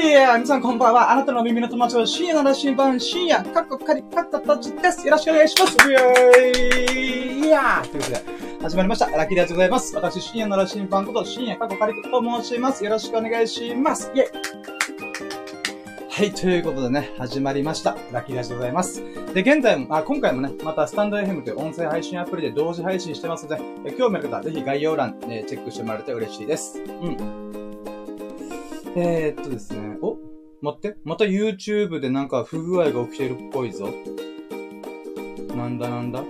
[0.00, 1.10] いや皆さんこんばんは。
[1.10, 5.04] あなたの耳の友達は深夜の羅針盤、深夜、カッコカリカッカタチです。
[5.04, 5.76] よろしくお願いします。
[5.90, 8.22] イェーイいやーということで、
[8.62, 9.10] 始まりました。
[9.10, 9.96] ラッキーでございます。
[9.96, 12.84] 私、深夜の羅針盤こと、深夜カッコカリと申します。
[12.84, 14.12] よろしくお願いします。
[14.14, 14.26] イェイ
[16.08, 17.96] はい、ということでね、始まりました。
[18.12, 19.02] ラッキーラジでございます。
[19.34, 26.80] で、現在も、あ、今回もね、またスタンド FM という音声配信アプリで同時配信してますので、興味ある方はぜひ概要欄、ね、チェックしてもらえると嬉しいです。
[26.86, 27.47] うん。
[29.00, 30.18] えー、っとですね、お？
[30.60, 33.94] 待って、また YouTube でなんか不具合が起きてるっぽいぞ。
[35.54, 36.24] なんだなんだ？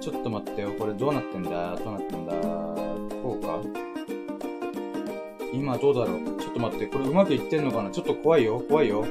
[0.00, 1.76] ちょっと待ってよ、これどうなってんだ？
[1.76, 2.32] どうなってんだ？
[3.22, 3.60] こうか？
[5.52, 6.40] 今どうだろう？
[6.40, 7.90] ちょっと待って、これうまくいってんのかな？
[7.90, 9.04] ちょっと怖いよ、怖いよ。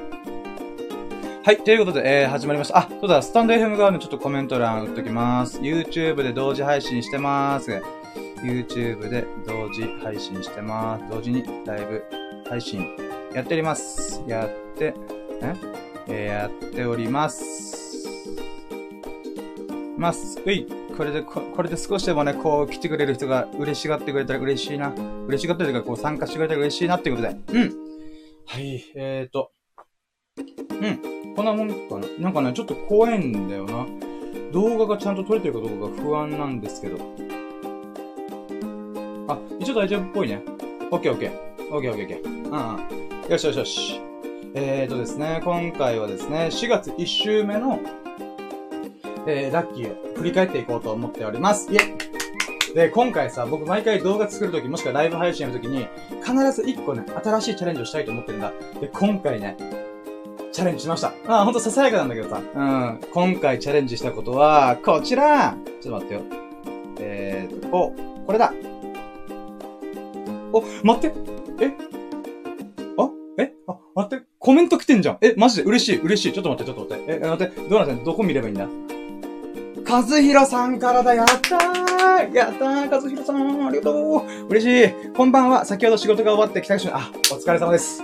[1.45, 2.79] はい、ということで、えー、始まりました。
[2.79, 5.59] あ、そうだ、スタンド FM 側のちょっとコメント欄打っときます。
[5.59, 7.81] YouTube で同時配信してます。
[8.43, 11.05] YouTube で同時配信してます。
[11.09, 12.03] 同時にライブ
[12.49, 12.85] 配信
[13.33, 14.21] やっております。
[14.27, 14.93] やって、
[16.07, 16.25] え？
[16.25, 18.05] やっております。
[19.97, 20.41] ます。
[20.45, 20.67] うい。
[20.97, 24.93] これで、ここれで少しでもね、こう来てくれる人が嬉しがってくれたら嬉しいな。
[25.27, 27.37] 嬉しがってるかこう参加してくれたら嬉しいなっていうことで。
[27.53, 27.73] うん。
[28.45, 29.51] はい、えーと。
[30.37, 31.33] うん。
[31.35, 32.07] こんなもんかな？
[32.19, 33.87] なんかね、ちょっと怖いんだよな。
[34.51, 36.97] 動画がちゃんと撮れてるかどうかが不安なんですけど。
[39.63, 40.41] 一応大丈夫っぽいね。
[40.91, 41.73] オッケーオッケー。
[41.73, 42.25] オッケーオッケーオッケー。
[42.27, 43.31] うんうん。
[43.31, 44.01] よしよしよし。
[44.55, 47.79] えーとですね、今回はですね、4月1週目の、
[49.25, 51.71] えー、ラッキーを振り返っていこうと思っております。
[51.71, 55.87] イェで、今回さ、僕毎回動画作るとき、もしくはライブ配信やるときに、
[56.21, 58.51] 必ず1個ね、新しいチャレンジをしたいと思ってるんだ。
[58.81, 59.55] で、今回ね、
[60.51, 61.13] チャレンジしました。
[61.27, 62.41] あー、ほんとささやかなんだけどさ。
[62.53, 62.99] うん。
[63.13, 66.21] 今回チャレンジしたことは、こちらちょっと待ってよ。
[66.99, 68.51] えーと、こう、これだ。
[70.53, 71.17] お、待って。
[71.59, 71.73] え？
[72.97, 73.09] あ？
[73.39, 73.53] え？
[73.67, 74.25] あ、待って。
[74.37, 75.17] コメント来てんじゃん。
[75.21, 75.63] え、マジで？
[75.63, 75.99] 嬉しい。
[76.01, 76.33] 嬉しい。
[76.33, 77.19] ちょっと待って、ちょっと待って。
[77.23, 78.67] え、待って、どうなってんどこ見ればいいんだ？
[79.89, 81.13] 和弘さんからだ。
[81.15, 82.33] やったー！
[82.33, 83.67] やったー和弘さん。
[83.67, 84.47] ありがとう。
[84.49, 85.13] 嬉しい。
[85.15, 85.65] こんばんは。
[85.65, 88.03] 先ほど仕事が終わって帰宅しあ、お疲れ様です。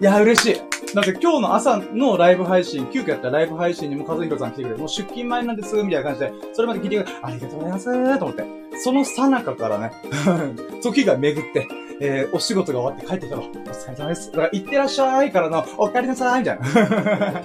[0.00, 0.94] いや、嬉しい。
[0.94, 4.78] だって今日の朝のライブ配信、急遽やったライブ配信にも和弘さん来てくれる。
[4.78, 7.18] もう出勤前なんです、みたいな感じで、それまで聞いてくれる。
[7.22, 8.44] ありがとうございますと思って。
[8.82, 9.92] その最中からね、
[10.82, 11.68] 時が巡って、
[12.00, 13.42] えー、お仕事が終わって帰ってきたの。
[13.42, 14.32] お疲れ様です。
[14.32, 17.42] だから、行ってらっしゃいからの、お帰りなさいみたいな。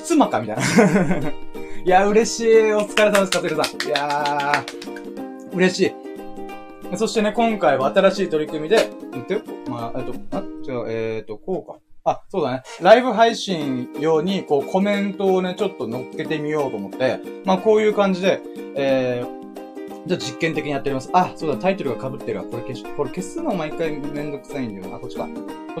[0.02, 0.62] 妻かみたいな。
[1.84, 2.72] いや、嬉しい。
[2.72, 3.86] お疲れ様です、和弘さん。
[3.86, 6.05] いやー、嬉しい。
[6.94, 8.76] そしてね、今回は新しい取り組みで、
[9.10, 9.40] 待ってよ。
[9.68, 11.78] まあ、えっと、あ、違う、えっと、こうか。
[12.04, 12.62] あ、そうだね。
[12.80, 18.40] ライブ配信用に、こう、コメントをね、ちょっと乗っけてみようと思って、まあ、こういう感じで、
[18.76, 19.36] えー、
[20.06, 21.10] じゃあ実験的にやっております。
[21.12, 22.44] あ、そうだ、タイトルが被ってるわ。
[22.44, 25.00] これ消し、これ消すの毎回めんどくさいんだよな。
[25.00, 25.26] こっちか。
[25.26, 25.30] こ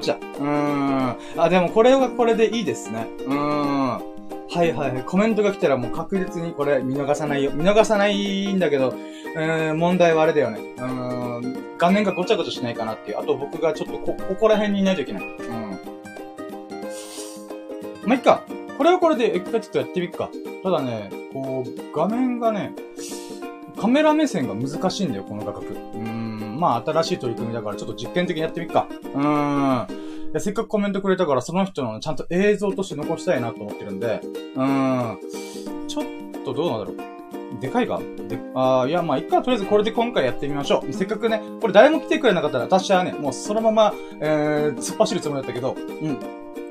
[0.02, 0.16] ちだ。
[0.16, 1.16] うーん。
[1.36, 3.06] あ、でもこれはこれでいいですね。
[3.24, 4.02] うーん。
[4.48, 5.02] はいはい。
[5.04, 7.50] コメントが来たらもう確実にこれ見逃さないよ。
[7.52, 10.60] 見逃さないんだけど、うー、問題はあれだよね。
[10.78, 13.18] うん、画面がごちゃごちゃしないかなっていう。
[13.18, 15.22] あと僕がちょっとこ、ここら辺にいないといけない。
[15.24, 15.70] うん。
[18.06, 18.44] まあ、いっか。
[18.78, 20.30] これはこれで一回ちょっとやってみっか。
[20.62, 22.72] ただね、こう、画面がね、
[23.78, 25.66] カメラ目線が難しいんだよ、この画角。
[25.66, 28.86] うーん、まあ新しい取り組みだからちょっと実験的にやってみっか。
[28.90, 30.05] うーん。
[30.38, 34.20] せっかくコメントくれたから、その人のちゃんと映像として残したいなと思ってるんで、
[34.54, 35.18] うーん。
[35.88, 36.04] ちょっ
[36.44, 36.96] とどうなんだろう。
[37.60, 38.00] でかいか？
[38.28, 40.92] で、あーいや、まあ、いっか、とりあえずこれで今回やってみましょう。
[40.92, 46.18] せっかくね、これ誰も来てくれなかったら、私はね、もうそのまま、えー、突っ走るつもりだったけど、うん。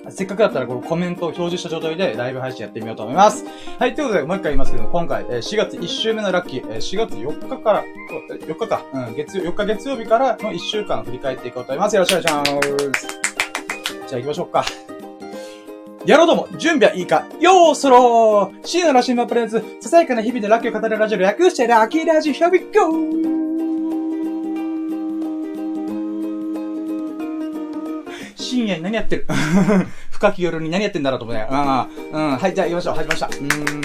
[0.10, 3.44] せっかくだったら、このコメントを表示した状態でライブ配信やってみようと思います。
[3.80, 7.84] はい、ということで、もう一回言いますけども、今回、えー4月1週目のラッキー、えー4月4日から、
[8.30, 11.96] 4日か、うん、月曜、4日月曜日からの1週間振り返っていこうと思います。
[11.96, 13.25] よろしくお願いします。
[14.08, 14.66] じゃあ行きましょうか。
[16.06, 23.26] やろうども、準備はいいかよーそろー深夜のラシンマプレゼンツ、ささやかな日々でラッキーを語るラジオ略してラッキーラジオ、here we go!
[28.36, 29.26] 深夜に何やってる？
[30.12, 31.48] 深き夜に何やってんだろうと思うね。
[31.50, 32.38] ああ、うん。
[32.38, 32.96] はい、じゃあ行きましょう。
[32.96, 33.28] 始めました。
[33.28, 33.44] うー
[33.78, 33.82] ん。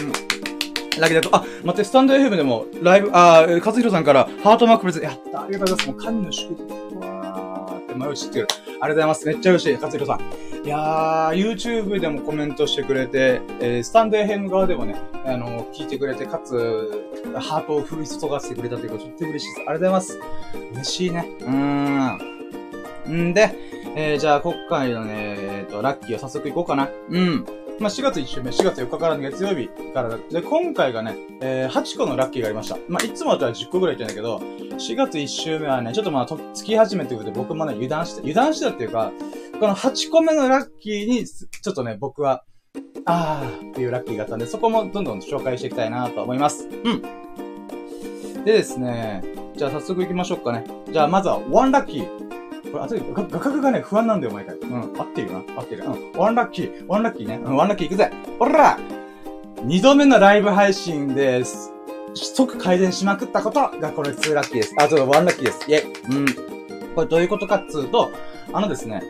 [1.01, 5.97] ラッキーだと、あ、待って、スタンド FM でも、ライブ、あー、和弘さんから、ハートマークプレゼント、やった、ありがとうございます。
[5.97, 6.65] もう、神の祝福。
[6.97, 8.49] うわーって、迷う知ってる。
[8.81, 9.27] ありがとうございます。
[9.27, 10.65] めっちゃ嬉しい、勝弘さん。
[10.65, 14.97] いやー、YouTube でもコメントしてくれて、えー、スタンド FM 側でもね、
[15.27, 19.61] あの、聞いてくれて、かつ、ハートを降り注がせてくれたというかと、とっても嬉しいです。
[19.61, 20.19] ありがとうございます。
[20.73, 21.31] 嬉しいね。
[21.41, 21.49] うー
[23.11, 23.31] ん。
[23.31, 23.55] んで、
[23.97, 26.89] えー、じゃあ、今回のね、えっ、と、ラッキーを早速いこうかな。
[27.09, 27.45] うん。
[27.81, 32.77] まあ、4月1週目、4月4日からの月曜日からで、今回がね、えー、8個のラッキーがありました。
[32.89, 34.37] まあ、いつもだったら10個ぐらい言ってんだけど、
[34.77, 39.13] 4月1週目はね、ちょっとまあ、と、つき始めてくると僕もね、油断して、油断してたっていうか、
[39.59, 42.45] この8個目のラッキーに、ちょっとね、僕は、
[43.07, 46.69] あーっていうラッキーがあったんで、そこもどんどん紹介していきたいなと思います。
[46.69, 48.45] うん。
[48.45, 49.25] でですね、
[49.57, 50.65] じゃあ早速行きましょうかね。
[50.93, 52.40] じゃあまずは、ワンラッキー。
[52.71, 54.57] これ、あとで、画角がね、不安なんだよ、毎回。
[54.57, 55.61] うん、合ってるよな。
[55.61, 55.85] 合ってる。
[55.85, 56.87] うん、ワンラッキー。
[56.87, 57.37] ワンラッキーね。
[57.37, 58.11] うん、ワンラッキー行くぜ。
[58.39, 58.79] ほら
[59.65, 61.73] 二度目のライブ配信です。
[62.15, 64.75] 即改善しまくったことがこれ2ラッキーです。
[64.79, 65.71] あ、ちょっとワンラッキーです。
[65.71, 66.19] イェイ。
[66.19, 66.95] うん。
[66.95, 68.11] これどういうことかっつうと、
[68.53, 69.03] あのですね、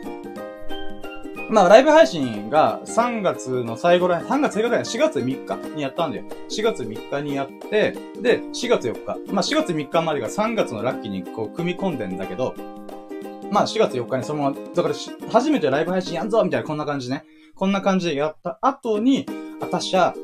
[1.51, 6.23] まあ、ライブ配信が3月の最後ら、3月最後らい、4月3日にやったんだよ。
[6.49, 9.33] 4月3日にやって、で、4月4日。
[9.33, 12.55] まあ、4月3日までが3月のラッキーにこう、組み込んでんだけど、
[13.51, 14.95] まあ、4月4日にそのまま、だから
[15.29, 17.25] 初めてライブ配信やんぞみたいな、こんな感じね。
[17.53, 19.25] こんな感じでやった後に、
[19.59, 20.15] 私は、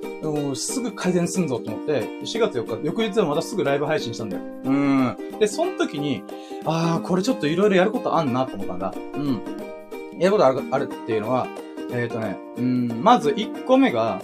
[0.55, 4.43] すぐ改善すんぞと思って、4月4日、翌日はまたすぐライブ配信したんだよ。
[4.63, 5.17] うん。
[5.39, 6.23] で、その時に、
[6.65, 8.93] ああ、これちょっといろいろやることあんなと思ったんだ。
[9.13, 9.41] うん。
[10.17, 11.47] やることあるあるっていうのは、
[11.91, 14.21] えっ、ー、とね、うん、まず1個目が、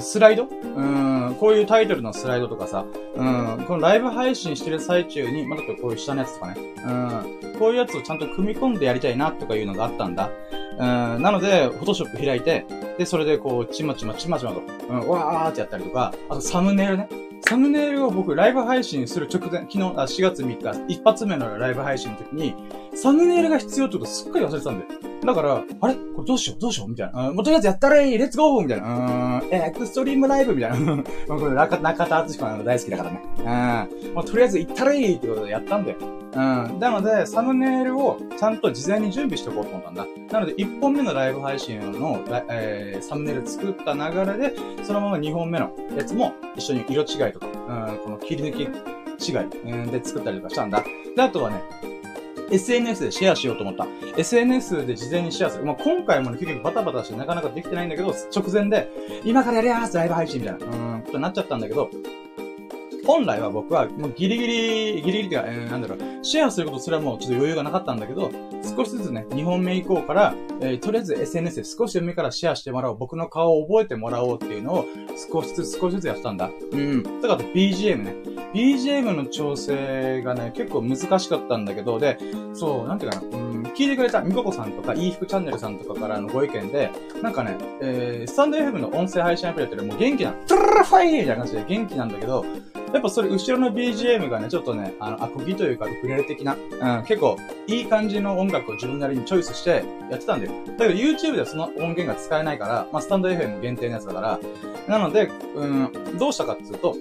[0.00, 0.44] スライド？
[0.44, 2.84] うん、こういうタイトルのスライドとかさ、
[3.16, 6.90] うん、このライブ配信してる最中に、まだこういう下のやつとかね、う
[7.48, 10.30] ん、こういうやつをちゃんと組み込んでやりたいなとかいうのがあったんだ。
[10.76, 12.66] うん、なので、フォトショップ開いて、
[12.98, 17.08] で、それでこう、ちまちまちまちまと、うん、わーってやったりとか、あとサムネイルね。
[17.46, 22.54] サムネイルを僕、ライブ配信する直前、昨日、あ4月3日、一発目のライブ配信の時に、
[22.94, 25.13] サムネイルが必要ってことすっかり忘れてたんだよ。
[25.24, 25.94] だから、あれ？
[25.94, 26.60] これどうしよう？
[26.60, 26.90] どうしよう？
[26.90, 27.28] みたいな。
[27.28, 29.40] うん、もうとりあえずやったらいいレッツゴーみたいな。
[29.42, 30.54] うん、エクストリームライブ？
[30.54, 31.02] みたいな。
[31.26, 33.22] これ中、中田敦彦の大好きだからね。
[34.04, 34.14] うん。
[34.14, 35.98] もうとりあえず行ったらいいってことでやったんだよ。
[36.00, 36.78] うん。
[36.80, 40.06] なので、サムネイルをちゃんと事前に準備しておこうと思ったんだ。
[40.32, 44.00] なので、1本目のライブ配信の、えー、サムネイル作った流
[44.32, 50.84] れで、そのまま2本目のやつも一緒に色違いとか、うん、この切り抜き違い、で作ったりとかしたんだ。
[51.14, 51.62] で、あとはね、
[52.50, 53.86] SNS でシェアしようと思った。
[54.16, 55.64] SNS で事前にシェアする。
[55.64, 58.88] まあ、今回もね、結局バタバタしてなかなかできてないんだけど、直前で、
[59.24, 61.90] 今からやりやすライブ配信みたいな、うーん、となっちゃったんだけど、
[63.06, 68.30] 本来は僕は、もうギリギリ、ギリギリっていうか、えー、なんだろう、シェアすることすらもうちょっと余裕がなかったんだけど、
[68.76, 72.96] 少しずつね、2本目以降から、えー、とりあえず SNS で少しでもいいからシェアしてもらおう。
[72.96, 74.86] 僕の顔を覚えてもらおうっていうのを、
[75.30, 76.50] 少しずつ少しずつやったんだ。
[76.72, 77.20] うん。
[77.20, 78.14] だから BGM ね。
[78.54, 82.18] BGM の調整がね、結構難しかったんだけど、で、
[82.52, 86.90] そう、なんていうかな、うん、聞いてくれたみここさんとか、いい服チャンネルさんとかからのご意見で、
[87.20, 92.44] なんかね、えー、スタンド FM の音声配信アプリやってるもう元気な、トゥルルファイみたいな感じで元気なんだけど、
[92.94, 97.36] やっぱそれ後ろの BGM がね、ちょっとね、あの、アコギというか、ウクレレ的な、うん、結構、
[97.66, 100.52] いい感じの音楽を自分なりにチョイスしてやってたんだよ。
[100.78, 104.40] だけど YouTube ではその音源が使えないから、まあ、スタンド FM 限定のやつだから、
[104.86, 106.94] なので、うん、どうしたかっていうと、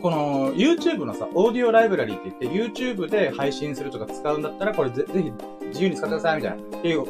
[0.00, 5.32] この YouTube のさ、オーディオライブラリーって言って YouTube で配信するとか使うんだったら、これぜぜひ
[5.66, 7.00] 自由に使ってくださいみたいな、っていう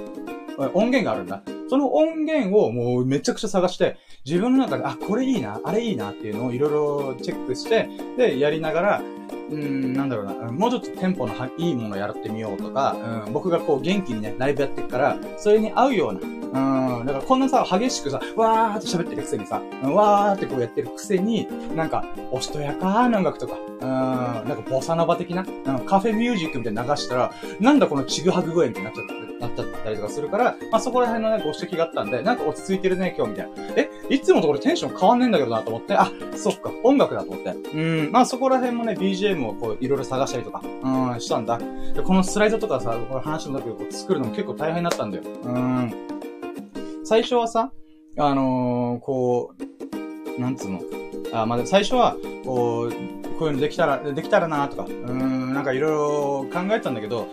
[0.73, 1.43] 音源があるんだ。
[1.73, 3.97] その音源をもうめちゃくちゃ探して、
[4.27, 7.89] 自分の中で、あ、これいいな、あれいいなっていうのをいろいろチェックして、
[8.19, 9.03] で、やりながら、
[9.51, 16.13] うん、なんだろうな、もうちょっとテンポのいいものやってみようとか、うん、僕がこう元気にね、ライブやってるから、それに合うよう
[16.53, 33.53] な、うん、だからこんなさ、激しくさ、わーって喋ってるくせにさ、わーってこうやってるくせに、なんか、おしとやかーな音楽とか、うん、なんかボサノバ的な、うん、カフェミュージックみたいに流したら、なんだこのちぐはぐ声みたいになっちゃって、なっちゃったりとかするから、まあそこら辺のね、ご指摘があったんで、なんか落ち着いてるね、今日みたいな。
[33.77, 37.51] えいつもところテンション変わんねえんだけどなと思って、あ、そっか、音楽だと思って。
[37.51, 41.59] うん、まあそこら辺もね、BGM をこう、いろいろ探したりとか、うん、したんだ。
[41.59, 45.25] で、このスライドとかさ、これ話の時こう作るのも結構大変だったんだよ。
[45.45, 45.93] うん。
[47.05, 47.73] 最初はさ、
[48.19, 49.55] あのー、こ
[50.37, 50.81] う、なんつうの？
[51.33, 52.93] あ、まあ、最初は、こう、
[53.39, 57.27] こういうのできたら、できたらなとか、うん、なんかいろいろ考えたんだけど、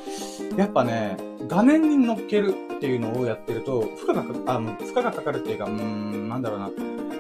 [0.58, 1.18] やっぱね、
[1.50, 6.70] 画面に乗っけるっていうのをやってると、負荷がかか、あの、負荷がかかるっていうか、うーん、なんだろうな。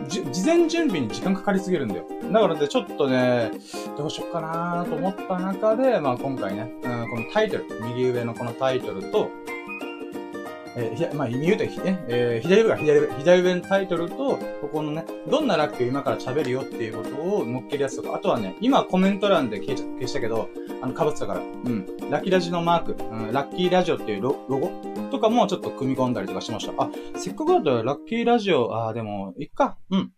[0.08, 2.06] 事前準備に時間かかりすぎるんだよ。
[2.32, 3.52] だからで、ちょっとね、
[3.98, 9.32] どうしよっかなと思った中で、まあ今回ね、うん、このタイトル、右上のこのタイトルと、
[10.80, 14.16] えー、まあ、意味言うと、ね、えー、左上が左上、左上のタイトルと、
[14.62, 20.50] ここのね、どんなラッキーを今から喋るよっていうことを乗っけるやつとか、あとはね、今コメント欄で消消したけど、
[20.82, 24.72] あの、被ってたから、うん、ラッキーラジのマーク、うん、ラッキーラジオっていうロゴ？
[25.12, 26.74] とかもちょっと組み込んだりとかしました。
[26.82, 30.12] あ、せっかくだったらラッキーラジオ、あ、でも、いっか、うん。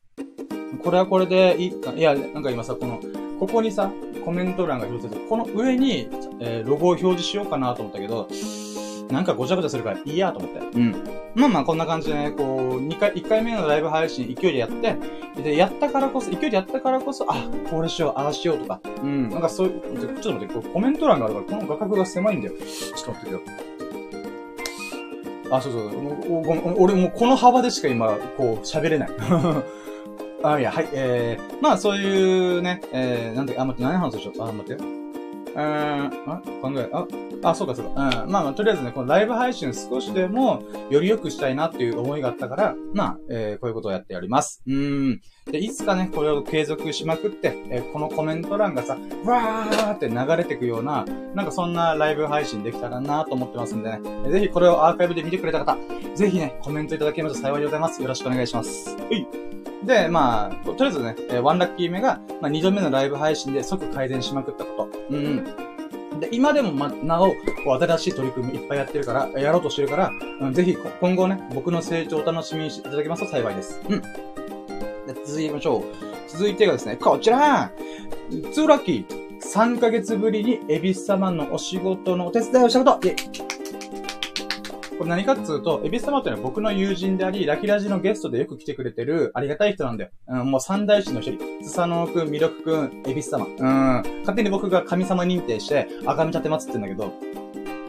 [0.84, 3.00] これはこれでいいか、いや、なんか今さ、この、
[3.40, 3.92] ここにさ、
[4.24, 6.08] コメント欄が表示されてこの上に、
[6.40, 8.28] えー、ロゴを表示しようかなと思ったけど、
[9.12, 10.60] なんかごちゃごちゃするからいいやと思って。
[10.60, 10.96] うん。
[11.36, 14.96] まあまあこんな感じでね、こう、2回、1回目のライブ配信勢いでやって、
[15.42, 17.36] で、やったからこそ、勢いでやったからこそ、あ、
[17.70, 18.80] これしよう、ああしようとか。
[19.04, 19.30] うん。
[19.30, 22.54] なんかそういう、ちょっと待って、こうコメント欄があるから、この画角が狭いんだよ。
[22.56, 23.42] ちょっと待ってくよ。
[25.52, 25.92] あ、そうそう。
[26.78, 29.10] 俺もうこの幅でしか今、こう、喋れない。
[30.44, 34.42] あ、いや、はい、えー、まあそういうね、えー、なんて、あ、待って、何話しよう？
[34.42, 35.01] あ、待ってよ。
[35.54, 37.08] うん、あ考え、あ、
[37.44, 38.24] あ、そうかそうか。
[38.24, 38.32] うん。
[38.32, 44.62] まあまあ、とりあえずね、このライブ配信少しでも、より良くしたいなっていう思いがあったから、まあ、えー、こういうことをやっております。
[44.66, 45.22] うーん。
[45.46, 48.96] で、いつかね、これを継続しまくって、えー、このコメント欄がさ、
[49.26, 54.30] わーって流れてくような、なんかそんなライブ配信できたらなと思ってますんでね。
[54.30, 55.78] ぜひこれをアーカイブで見てくれた方、
[56.14, 58.00] ぜひね、コメントいただけますと幸いでございます。
[58.04, 58.96] よろしくお願いします。
[58.96, 59.28] はい。
[59.84, 65.00] で、まあ、とりあえずね、えー、ワンラッキー目が、まあ、二度目のライブ配信で即改善しまくったこと。
[65.10, 65.44] うん。
[66.20, 67.36] で、今でもま、なお、こ
[67.80, 73.82] う、新しい取り組みいっぱいやってるから、やろうとしてるから、うん、ぜひ、今後ね、僕の成長を楽しみにしていただけますと幸いです。
[73.90, 74.02] うん。
[75.14, 75.84] 続いてみましょう。
[76.28, 77.72] 続いてがですね、こちら
[78.54, 83.16] ツーラッキー !3 ヶ月ぶりにエビス様のお仕事のお手伝いをしたことイ
[85.02, 90.12] これ何かっつうと、エビス様っていうのは僕の友人であり、ラキラジのゲストでよく来てくれてるありがたい人なんだよ。
[90.28, 91.40] うん、もう三大師の一人。
[91.64, 93.46] スサノオくん、ミロクくん、エビス様。
[93.46, 93.56] うん。
[93.58, 97.14] 勝手に僕が神様認定して、赤身立てまつってんだけど、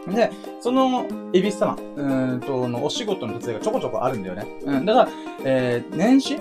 [0.07, 4.47] で、その、エビス様、うんと、のお仕事の手伝いがちょこちょこあるんだよね。
[4.63, 4.85] うん。
[4.85, 5.09] だから、
[5.45, 6.39] えー、年始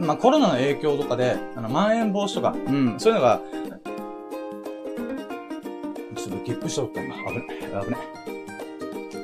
[0.00, 3.40] まあ、コロナの影響とかで、あの、まん延防止とか、うん、そういうのが、
[6.16, 7.14] ちょっとゲップしとった今。
[7.16, 7.46] 危ね。
[7.84, 8.26] 危ね。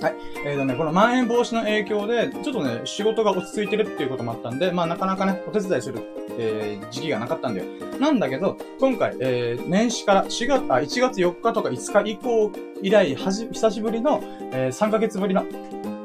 [0.00, 0.14] はい。
[0.44, 6.00] えーとね、このまん延防止の影響で、ちょっとね、仕事が落ち着いてるっていうこともあったんで、まあなかなかね、お手伝いする、
[6.38, 7.66] えー、時期がなかったんだよ。
[8.00, 12.50] なんだけど、今回、えー、年始から4月、あ、1月4日とか5日以降
[12.82, 14.20] 以来、はじ、久しぶりの、
[14.52, 15.44] えー、3ヶ月ぶりの、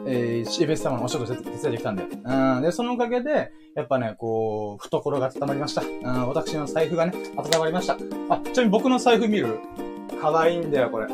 [0.05, 2.09] えー、シーベス様のお仕事手伝いできたんだよ。
[2.23, 2.61] うん。
[2.61, 5.83] で、そのおかげで、やっぱね、こう、懐が温まりました。
[5.83, 7.93] うん、私の財布がね、温まりました。
[7.93, 7.97] あ、
[8.39, 9.59] ちなみに僕の財布見る？
[10.19, 11.05] 可愛いんだよ、これ。
[11.05, 11.13] うん。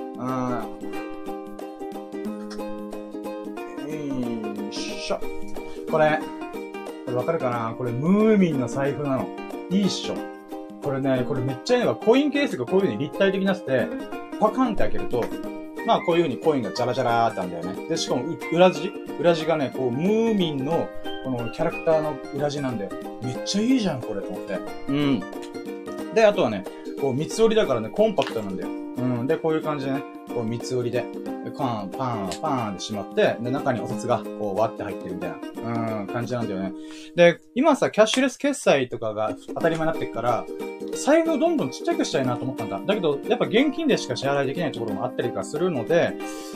[4.72, 5.20] しょ。
[5.91, 6.22] これ、
[7.05, 7.75] これわかるかな？
[7.77, 9.27] これムーミンの財布なの。
[9.70, 10.15] いいっしょ。
[10.82, 13.88] これね、これめっちゃいいのが、コインケースがこういう風に立体的になってて、
[14.39, 15.25] パカンって開けると、
[15.86, 17.88] まあこういう風にコインがジャラジャラーってあるんだよね。
[17.88, 18.92] で、しかも裏地？
[19.20, 20.90] 裏地がね、こう、ムーミンの、
[21.24, 22.90] このキャラクターの裏地なんで、
[23.22, 24.60] めっちゃいいじゃん、これ、と思って。
[24.88, 25.24] うん。
[26.16, 26.63] で、あとはね、
[27.00, 28.70] こう、三つ折りだからね、コンパクトなんだよ。
[29.03, 29.27] うん。
[29.27, 31.05] で、こういう感じでね、こう三つ折りで、
[31.57, 35.29] パン、パン、パンってしまって、で、中にお札がこう割って入ってるみたい
[35.63, 36.74] な、うん、感じなんだよね。
[37.15, 40.45] で、今さ、キャッシュレス決済とかが当たり前になってくから、
[40.95, 42.79] 財布をどんどんちっちゃくしたいなと思ったんだ。
[42.79, 46.13] だけど、やっぱ現金でしか支払いできないところもあったりとかするので、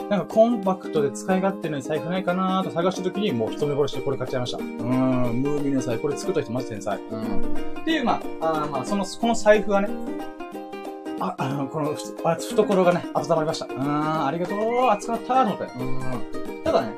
[0.09, 4.57] なんかコンパクトで使い勝手の財布ないかなと探した時に、もう一目惚れしてこれ買っちゃいました。
[4.57, 6.97] うーん、ムーミンの財布、これ作った人マジ天才。
[6.97, 7.55] うん。
[7.81, 9.89] っていう、まあ、あまあ、その、この財布はね、
[11.19, 13.65] あ、あの、この、あ懐がね、温まりました。
[13.65, 15.63] うーん、ありがとう、熱かったと思って。
[15.63, 15.83] う
[16.59, 16.63] ん。
[16.63, 16.93] ただね、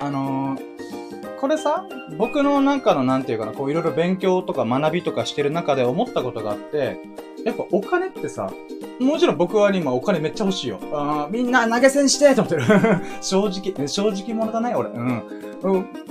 [0.00, 1.86] あのー、これさ、
[2.16, 6.98] 僕のなんかのなんていうかな、こういろいろ勉強とか学びとかしてる中で思ったことがあって、
[7.44, 8.52] やっぱお金ってさ、
[8.98, 10.80] もちろん僕は今お金めっちゃ欲しいよ。
[10.92, 12.62] あみんな投げ銭してと思ってる。
[13.22, 14.90] 正直、正直者だね、俺。
[14.90, 15.22] うん。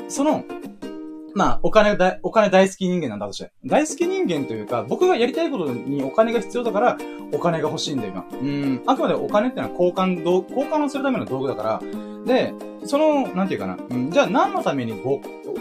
[0.08, 0.44] その、
[1.36, 3.52] まあ、お金だ、お金大好き人間なんだとして。
[3.66, 6.98] 大好き人間というか、僕がやりたいことにお金が必要だから、
[7.32, 8.40] お金が欲しいんだよ、今。
[8.40, 8.82] うん。
[8.86, 11.82] あくまでお金ってのは交換、交換をするための道具だから、
[12.26, 12.54] で、
[12.86, 14.94] その、なんていうかな、うん、じゃあ何のために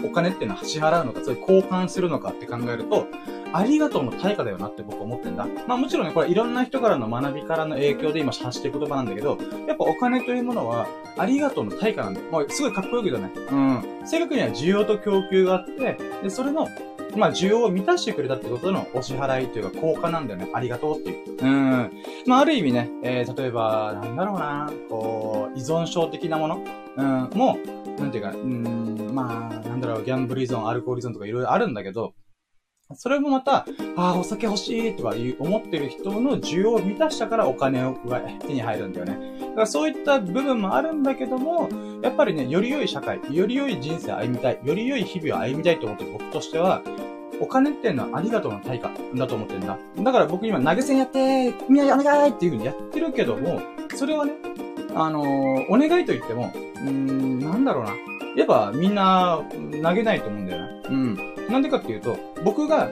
[0.03, 3.07] お金っていうのは支払うのか、それ交換するのかって考えると、
[3.53, 5.47] ありがとうの対価だよなって僕は思ってんだ。
[5.67, 9.37] まあもちろんね、これいろんな人からの学びからの影響で今発してる言葉なんだけど、
[9.67, 10.87] やっぱお金というものは、
[11.17, 12.27] ありがとうの対価なんだよ。
[12.31, 13.31] まあすごいかっこよく言うとね。
[13.51, 13.55] う
[14.03, 14.07] ん。
[14.07, 16.67] 正確には需要と供給があって、で、それの、
[17.17, 20.49] まあ、需要を満たしてくれたってことのお支払いというか、効果なんだよね。
[20.53, 21.43] ありがとうっていう。
[21.43, 21.91] うん。
[22.25, 26.63] まあ、ある意味ね、えー、例えば、なんだろうな、こう、依存症的なもの、
[26.95, 27.57] うん、も
[27.97, 32.13] う、なんていうか、うん、まあ、なんだろう、ギャンブル依存、アルコール依存とかいろいろあるんだけど、
[32.95, 33.65] それもまた、
[33.97, 37.97] ああ、お酒欲しいとかいう思ってる人の需要を満たしたからお金を
[38.47, 39.39] 手に入るんだよね。
[39.41, 41.67] だからそういった部分もあるんだけども、
[42.01, 46.81] やっぱりね、より良い社会、より良い人生を歩みたい、より良い日々を歩みたいと思ってる僕としては、
[47.41, 49.77] お金っていうのはありがとうの対価だと思ってるんだ。
[50.01, 53.59] だから僕今投げ銭やってみんなお願いっていう風にやってるけども、
[53.95, 54.31] それはね、
[54.99, 57.93] あのー、お願いと言っても、うーん、なんだろうな。
[58.35, 59.41] やっぱみんな
[59.83, 60.81] 投げないと思うんだよね。
[60.89, 61.17] うん。
[61.49, 62.89] なんでかっていうと、僕が、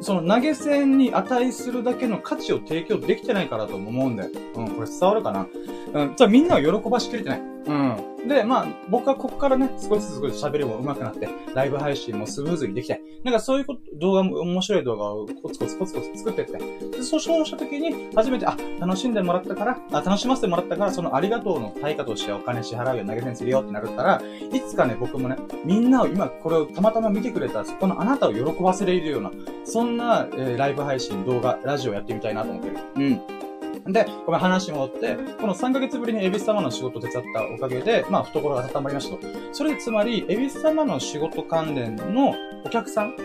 [0.00, 4.30] その投げ銭に値するだけの価値を提供できてないからと思うんだよ。
[4.56, 5.46] うん、これ伝わるかな？
[5.94, 6.14] うん。
[6.16, 7.40] じゃみんなを喜ばしきれてない。
[7.40, 7.96] うん。
[8.26, 29.30] で、まあ、僕はここからね、少しずつ少し喋りも上手くなって、ライブ配信もスムーズにできて、なんかそういうこと、動画も、面白い動画をコツコツコツコツ作ってって、で、そうした時に、初めて、あ、楽しんでもらったから、あ、楽しませてもらったから、そのありがとうの対価としてお金支払うよ、投げ銭するよってなるったら、いつかね、僕もね、みんなを今、これをたまたま見てくれた、そこのあなたを喜ばせれるような、
[29.64, 32.76] そんな、えー、ライブ配信、動画、ラジオやってみたいなと思ってる。
[32.96, 33.45] うん。
[33.88, 39.26] で、この話戻って、この3ヶ月ぶりにエビス様の仕事を手伝ったおかげで、まあ、懐が温まりましたと。
[39.52, 43.16] それつまり、エビス様の仕事関連のお客さん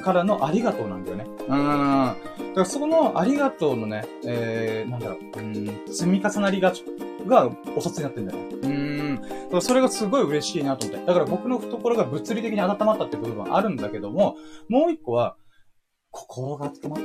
[0.00, 1.26] からのありがとうなんだよね。
[1.26, 1.48] うん。
[1.48, 2.16] だか
[2.54, 6.72] らそこのありがとうのね、えー、なんだろう、うん、積み重なりが、
[7.26, 8.44] がお札になってんだよね。
[8.62, 9.20] うん。
[9.20, 11.06] だからそれがすごい嬉しいなと思って。
[11.06, 14.36] だから僕の懐が物理的に温まったって部分はあるんだけども、
[14.68, 15.36] もう一個は、
[16.16, 17.00] 心が温まっ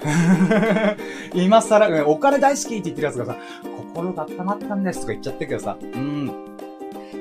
[0.00, 0.96] た。
[1.34, 3.36] 今更、お金大好きって言ってるやつがさ、
[3.92, 6.26] 心が温まったんですとか言っちゃってるけどさ、うん。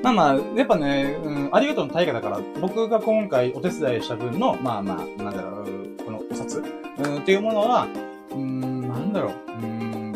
[0.03, 6.61] まあまあ、やっぱね、うん、ありがとうの対価だから、僕が今回お手伝いした分の、まあまあ、なんだろう、このお札、う
[7.07, 7.87] ん、っていうものは、
[8.31, 10.13] うん、なんだろう、うん、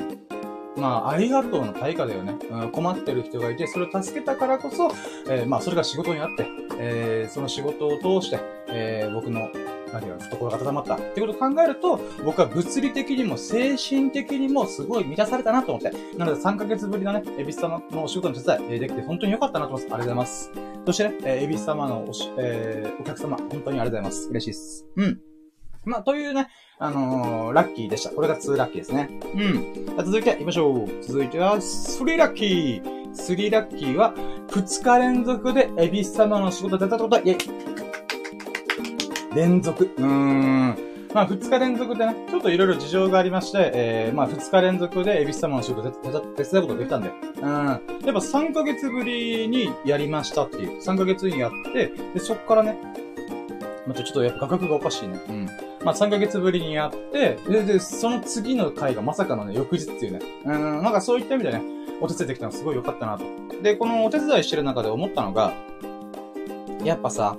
[0.76, 2.36] まあ、ありがとうの対価だよね。
[2.52, 4.92] うん、困ってる人がいて、それを助けたからこそ、
[5.30, 6.46] えー、まあ、それが仕事になって、
[6.80, 9.50] えー、その仕事を通して、えー、僕の
[9.94, 15.92] 何が懐が温まったってことを考えると、僕は物理的にも精神的にもすごい満たされたなと思って。
[16.18, 19.94] なので3ヶ月ぶりのね、エビス様のお仕事の手伝いできて本当に良かったなと思います。
[19.94, 20.52] ありがとうございます。
[20.86, 24.30] そしてね、エビス様のおし、えー、お客様、本当にありがとうございます。
[24.30, 24.86] 嬉しいです。
[24.96, 25.20] うん。
[25.88, 28.10] まあ、というね、あのー、ラッキーでした。
[28.10, 29.10] これが2ラッキーですね。
[29.36, 30.06] うん。
[30.06, 31.04] 続いて行きましょう。
[31.04, 32.98] 続いては、3ラッキー。
[33.12, 34.14] 3ラッキーは、
[34.50, 37.38] 2日連続でエビス様の仕事出たってことは、イェイ
[39.38, 39.92] 連続。
[39.98, 40.76] うーん。
[41.14, 47.14] まあ、二日連続でね、ちょっといろいろ事情がありまして、えー、まあ、二日連続でエビス様の仕事手伝うことができたんだよ。
[47.36, 47.44] うん。
[47.44, 50.82] やっぱ3ヶ月ぶりにやりましたっていう。
[50.82, 52.78] 3ヶ月にやって、で、そっからね、
[53.86, 55.20] まあ、ちょっとやっぱ価格がおかしいね。
[55.30, 55.46] うん。
[55.84, 60.20] まあ、3ヶ月ぶりにやって、で、で、その次の回がまさかのね、翌日っていうね。
[60.46, 61.62] うん、なんかそういった意味でね、
[62.02, 63.24] お手伝いできたのすごい良かったなと。
[63.62, 65.54] で、このお手伝いしてる中で思ったのが、
[66.84, 67.38] やっぱさ、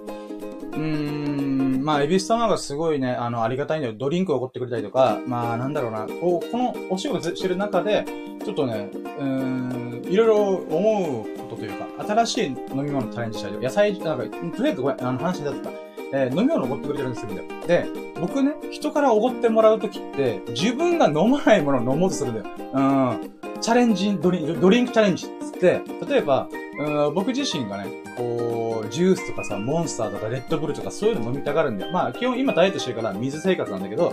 [0.78, 3.94] うん、まあ、エビス様がすごいね、あの、ありがたいんだよ。
[3.94, 8.04] ドリンクをおごってくれたりとか、まあ、なんだろうな、こう、このお仕事してる中で、
[8.44, 15.70] ちょっとね、うん、いろいろ思うことというか、新しい飲み物チャレンジしたりとか、野菜、なんか、とりあえずごめん、あの、話だった。
[16.10, 17.30] えー、飲み物おごってくれてるんですよ。
[17.66, 17.86] で、
[18.18, 22.46] 僕ね、人からおごってもらうときって、自分が飲まないものを飲もうとするんだよ。
[22.72, 23.30] うん。
[23.60, 27.86] チャレンジ、ドリンドリンクチャレンジっつって、例えば、うん僕自身がね、
[28.16, 31.92] こう、ジュースとかさ、モンスターとかレッドブルとかそういうの飲みたがるんだよ。
[31.92, 34.12] まあ、基本今ダイエットしてるから水生活なんだけど、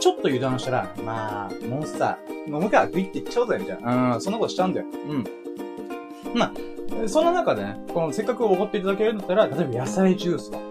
[0.00, 4.14] ちょっと油断したら、まあ、モンスター、飲むか、グイっていっちゃうぜ、みたいな。
[4.14, 4.86] うん、そんなことしちゃうんだよ。
[5.08, 5.24] うん。
[6.38, 10.64] まあ、その中でね、このせっかくおごっていただけるんだったら、例えば野菜ジュースとか、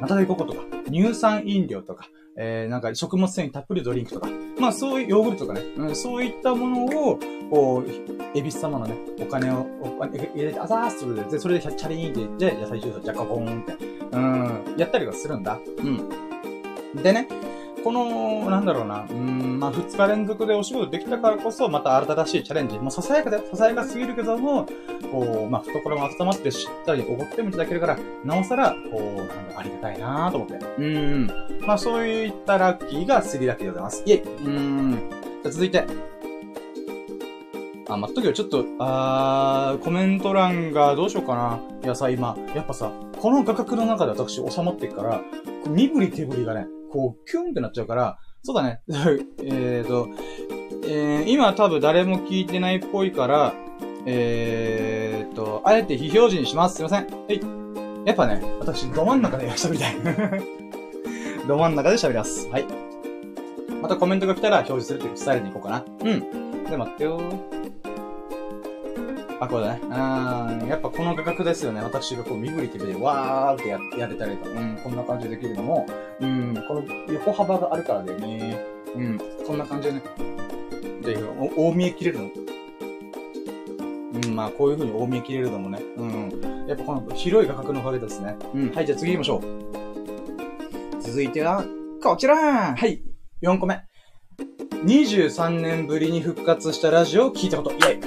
[0.00, 7.18] またでココとか、乳酸飲料とか、えー、なんか食物繊維たっぷりドリンクとか、まあそういうヨーグルトとかね、うん、そういったものを、
[7.50, 13.76] こう、エビス様のね、お金を、お金入れて、あざーすで、それでチャリーンって言って、野菜ジュースをジャカボーンって、
[14.12, 15.58] うん、やったりはするんだ。
[15.78, 17.02] うん。
[17.02, 17.28] でね、
[17.82, 22.78] この、なんだろうな、うん、まあ、二日連続でお仕事できたからこそ、また新しいチャレンジ。
[22.78, 24.66] もうささやかで、ささやかすぎるけども、
[25.10, 30.54] こう、まあ、懐も温まってしっかりおごってもいただけるから、なおさら、こう、なんかありがたいなと思って。
[30.78, 31.26] うん。
[31.60, 34.02] まあ、そういったラッキーが3ラッキーでございます。
[34.06, 34.22] イェイ。
[34.22, 35.10] うん。
[35.42, 35.84] じゃ続いて。
[37.88, 38.32] あ、待っとけよ。
[38.32, 41.60] ちょっと、あー、コメント欄がどうしようかな。
[41.84, 45.20] いやさ、今、やっぱさ、この画角の中で私収まっていくから、
[45.68, 48.80] 身振り手振りがね、こう、キュンってなっちゃうから、そうだね。
[49.42, 50.08] えっと、
[50.88, 53.54] えー、今多分誰も聞いてないっぽいから、
[54.06, 56.76] えーと、あえて非表示にします。
[56.76, 57.06] すいません。
[57.06, 57.40] はい。
[58.06, 59.96] やっぱね、私、ど真ん中で喋りたい。
[61.48, 62.48] ど真ん中で喋ります。
[62.50, 62.64] はい。
[63.82, 65.84] またコメントが来たら表示するっていうスタイルでいこうかな。
[66.04, 66.64] うん。
[66.64, 67.20] で、待ってよ
[69.40, 69.80] あ、これだね。
[69.82, 70.68] うん。
[70.68, 71.80] やっぱこの画角ですよね。
[71.82, 75.86] 私がこう、身振り手振りでわーってややれたりとか、うん、こんな感じでできるのも、
[76.20, 78.58] うん、この横幅があるからだよね。
[78.94, 80.02] うん、こんな感じでね。
[81.02, 81.16] で、
[81.56, 82.30] お大見え切れるの。
[84.14, 85.82] うん、まあ、こういう風に大見え切れるのもね。
[85.96, 86.66] うん。
[86.66, 88.36] やっぱこの広い画角のおかげですね。
[88.54, 88.72] うん。
[88.72, 91.02] はい、じゃあ次行きましょう。
[91.02, 91.64] 続いては、
[92.02, 93.02] こちらはい、
[93.42, 93.80] 4個目。
[94.84, 97.72] 23年ぶりに復活したラジオを聞いたこと。
[97.72, 98.05] イェイ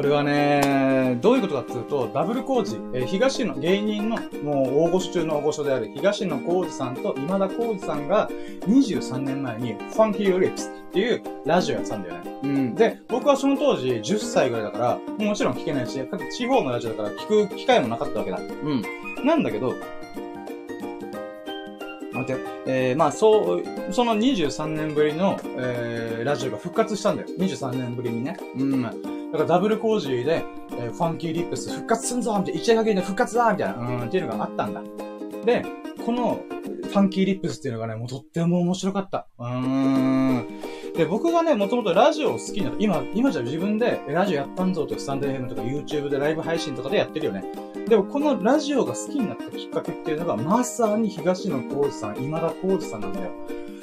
[0.00, 8.30] これはね、どういうことかっていうと、ダブル工事、えー、東の芸人の、もう大御所中の大御所である東野幸治さんと今田耕司さんが
[8.66, 12.40] 23年前に Funky Lips っていうラジオやってたんだよね。
[12.42, 12.74] うん。
[12.74, 14.78] で、僕はその当時10歳ぐらいだか
[15.18, 16.00] ら、もちろん聞けないし、
[16.32, 18.38] 地方のラジオだから聞く機会もなかったわけだ。
[18.38, 18.82] うん。
[19.22, 19.74] なんだけど、
[22.20, 27.28] 待って、えー、まあ、そう、その23年ぶりの、えー、ラジオが復活したんだよ。
[27.38, 28.36] 23年ぶりにね。
[28.56, 28.82] うん。
[28.82, 28.98] だか
[29.38, 34.82] らダブル工事で、えー、ファンキーリップス復活すんぞみたいな、一夜限りで復活だみたいな、うん、っていうのがあったんだ。
[35.44, 35.64] で、
[36.04, 36.40] この、
[36.90, 39.28] ファンキーリップスっていうのがね、もうとっても面白かった。
[39.38, 40.46] うーん。
[40.96, 42.72] で、僕がね、もともとラジオを好きな。
[42.80, 47.44] 今、今じゃ自分でラジオやったんぞとか、スタンド FM とか YouTube でライブ配信とかでやってるよね。
[47.90, 53.32] でも、このラジオが好きになったきっかけっていうのが、まさに東野幸治さん、今田幸治さんなんだよ。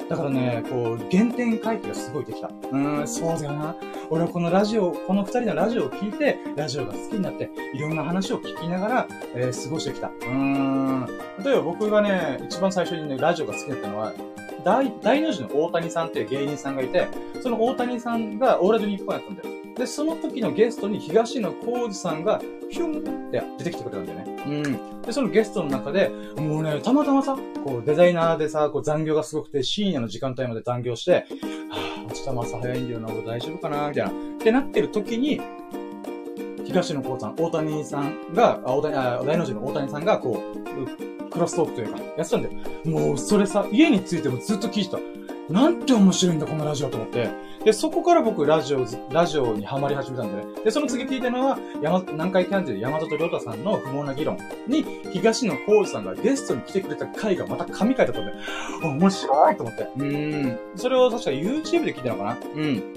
[0.08, 2.46] だからね、こう、原点回帰がすごいできた。
[2.48, 3.76] うーん、そうだよな。
[4.08, 10.06] 俺はこのラジオ、この二人のラジオを聞いて、ラジオが好きになって、いろんな話を聞きながら、えー、過ごしてきた。
[10.06, 11.06] うーん。
[11.44, 14.14] 例えば僕がね、一番最初にね、ラジオが好きだったのは、
[14.64, 17.08] 大、大の字の大谷さんっていう芸人さんがいて、
[17.42, 19.67] その大谷さんがオーラジオ日本やったんだよ。
[19.78, 24.36] で、その時のゲストに東野幸治さんが、ヒュンって出てきてくれたんだよね。
[24.46, 25.02] うん。
[25.02, 34.10] で、そのゲストの中で、もうね、たまたまさ、こう、デザイナーでさ、こう残業がすごくて、深夜の時間帯まで残業して、はぁ、明日も朝早いんだよな、俺大丈夫かなみたいな。
[34.10, 35.40] ってなってる時に、
[36.64, 42.54] 東野幸さん、大谷さんが、あ、大谷、あ、大の字の大谷さんが、こう、クロストークというか、やってたんだよ。
[42.84, 44.98] もう、それさ、家についてもずっと聞いてた。
[45.52, 47.30] なんて面白いんだ、このラジオと思って。
[47.64, 50.44] で、そこから僕、ラジオ、ラジオにハマり始めたんでね。
[50.64, 58.32] で、その次聞いたのは、山、南海キャンディー山里亮太さんの不毛な議論に、東野幸治さんがゲストに来てくれた回がまた神回だったんで、
[58.82, 59.88] 面白いと思って。
[59.96, 60.58] うん。
[60.76, 62.36] それを確か YouTube で聞いたのかな？
[62.54, 62.94] うん。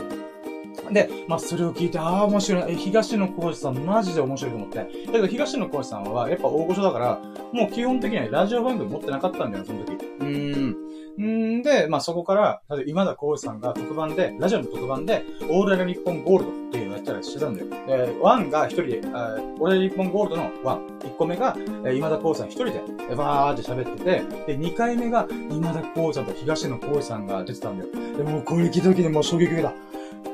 [0.94, 2.64] で、まあ、それを聞いて、ああ、面白い。
[2.74, 4.78] え、東野幸治さん、マジで面白いと思って。
[4.78, 7.20] だけど、東野幸治さんは、やっぱ大御所だから、
[7.54, 9.94] もう基本的にはラジオ番組持ってなかったんだよ、その時。
[9.94, 10.78] うーん。
[11.20, 17.68] んで、まあ、そこから、例えば今田耕司さんが特番で、ラジオの特番で、オールライ日本ゴールドっていうのをやったりしてたんだよ。
[17.88, 20.88] で、ワンが一人で、あオールライ日本ゴールドのワン。
[21.04, 27.90] 一個目が、え今田耕司さん一人で、えバーって喋ってて、で、二回目が、今田耕司さんと東野幸治さんが出てたんだよ。
[28.18, 29.74] で、もうこれ聞いた時にもう衝撃受けた。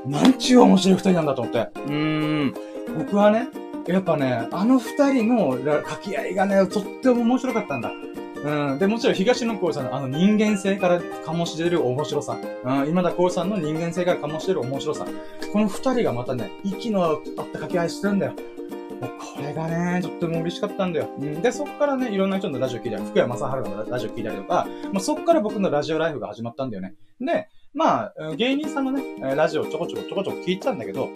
[0.05, 1.59] なんちゅう面白い二人なんだと思って。
[1.59, 2.53] うーん。
[2.97, 3.47] 僕はね、
[3.87, 7.91] やっぱね、あの二人の掛け合いがね、とっても面白かったんだ。
[8.43, 8.79] うん。
[8.79, 12.37] で、もちろん東野幸さんのあの人間性から醸し出る面白さ。
[12.63, 12.89] うん。
[12.89, 15.05] 今田幸さんの人間性から醸し出る面白さ。
[15.51, 18.33] この二人がまたね、息の合った掛け合いしてるんだよ。
[19.01, 21.09] もうこれがね、とっても嬉しかったんだよ。
[21.19, 26.95] うん、で、そっからね、いろんな人のラジオ聞いたり、福山雅治のラジオ聞いたりとか、まあ、そっから僕のラジオライフが始まったんだよね。
[27.21, 29.03] で、まあ、芸人さんのね、
[29.35, 31.09] ラジオちょこちょこちょこちょこ聞いてたんだけど、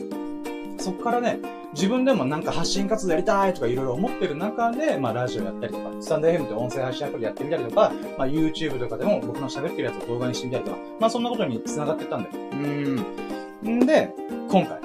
[0.81, 1.39] そっからね、
[1.73, 12.35] 自分でもなんか発信活動やりたいとかいろいろ思ってる中で、まあラジオやったりとか、スタンド FM って音声配信アプリやってみたりとか、まあ YouTube とかでも僕の喋ってるやつを動画にしてみたりとか、まあそんなことに繋がってったんだよ。
[13.63, 13.79] うん。
[13.81, 14.09] んで、
[14.49, 14.79] 今回、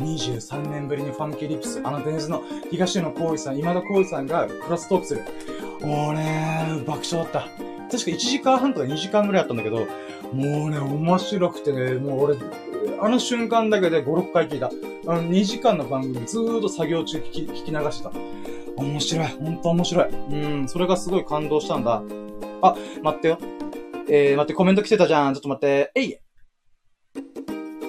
[0.00, 5.22] 23年ぶりにファンキーリップス、あの伝説の東野幸治さん、今田幸治さんがクラストークする。
[5.82, 7.40] もうね、爆笑だった。
[7.90, 9.86] 確か1時間半とか2時間ぐらいあったんだけど、
[10.32, 12.36] もうね、面白くてね、もう俺、
[13.00, 14.66] あの瞬間だけで5、6回聞いた。
[15.06, 18.12] あの、2時間の番組ずーっと作業中聞き、聞き流してた。
[18.76, 19.26] 面白い。
[19.26, 20.08] ほんと面白い。
[20.08, 22.02] うん、それがすごい感動したんだ。
[22.62, 23.38] あ、待ってよ。
[24.08, 25.34] えー、待って、コメント来てたじゃん。
[25.34, 25.92] ちょっと待って。
[25.94, 26.16] えい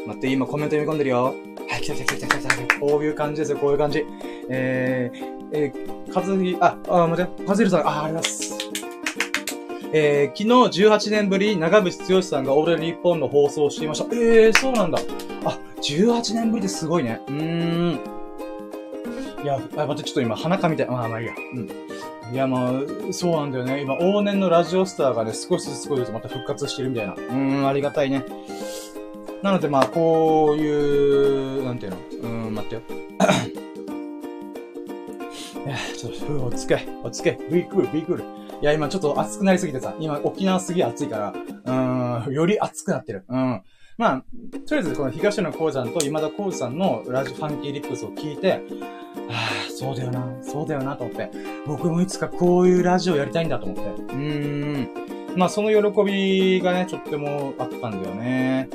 [0.07, 1.35] 待って、今コメント読み込んでるよ。
[1.69, 2.79] はい、来た来た来た来た来た。
[2.79, 4.05] こういう感じですよ、こういう感じ。
[4.49, 8.52] えー、えー、かずひ、あ、あ、待って、かずひるさん、あ、ありがとうございます。
[9.95, 14.05] えー、昨日18年ぶり長渕剛さんがオール日本の放送をしていました。
[14.15, 14.99] えー、そうなんだ。
[15.45, 17.21] あ、18年ぶりですごいね。
[17.27, 17.99] うーん。
[19.43, 20.87] いや、あ、またちょっと今鼻かみたい。
[20.87, 21.33] まあまあいいや。
[21.53, 21.69] うん。
[22.33, 22.71] いや、まあ、
[23.11, 23.81] そうなんだよね。
[23.81, 27.13] 今、往年のラジオスターがね、少しずつ少しずつまた復活してるみたいな。
[27.13, 28.25] うーん、ありがたいね。
[29.43, 31.97] なので、まあ、こういう、なんていうの？
[31.97, 32.81] うーん、待ってよ。
[35.67, 37.37] い や、ちょっと、落ち着け、落ち着け。
[37.51, 38.23] ビークール、ビークール。
[38.63, 41.33] いや、今ちょっと暑くなりすぎてさ、今沖縄すげえ暑いか
[41.65, 43.25] ら、うん、より暑くなってる。
[43.27, 43.61] うん。
[43.97, 44.23] まあ、
[44.65, 48.61] とりあえずこの東野幸山と今田幸さんのラジファンキーリップスを聞いて、
[49.29, 51.29] ああ、そうだよな、そうだよなと思って、
[51.67, 53.83] 僕もいつかこういうラジオやりたいんだと思って。
[53.83, 54.89] うーん。
[55.35, 58.69] まあ、その喜びがね、とってもあったんだよね。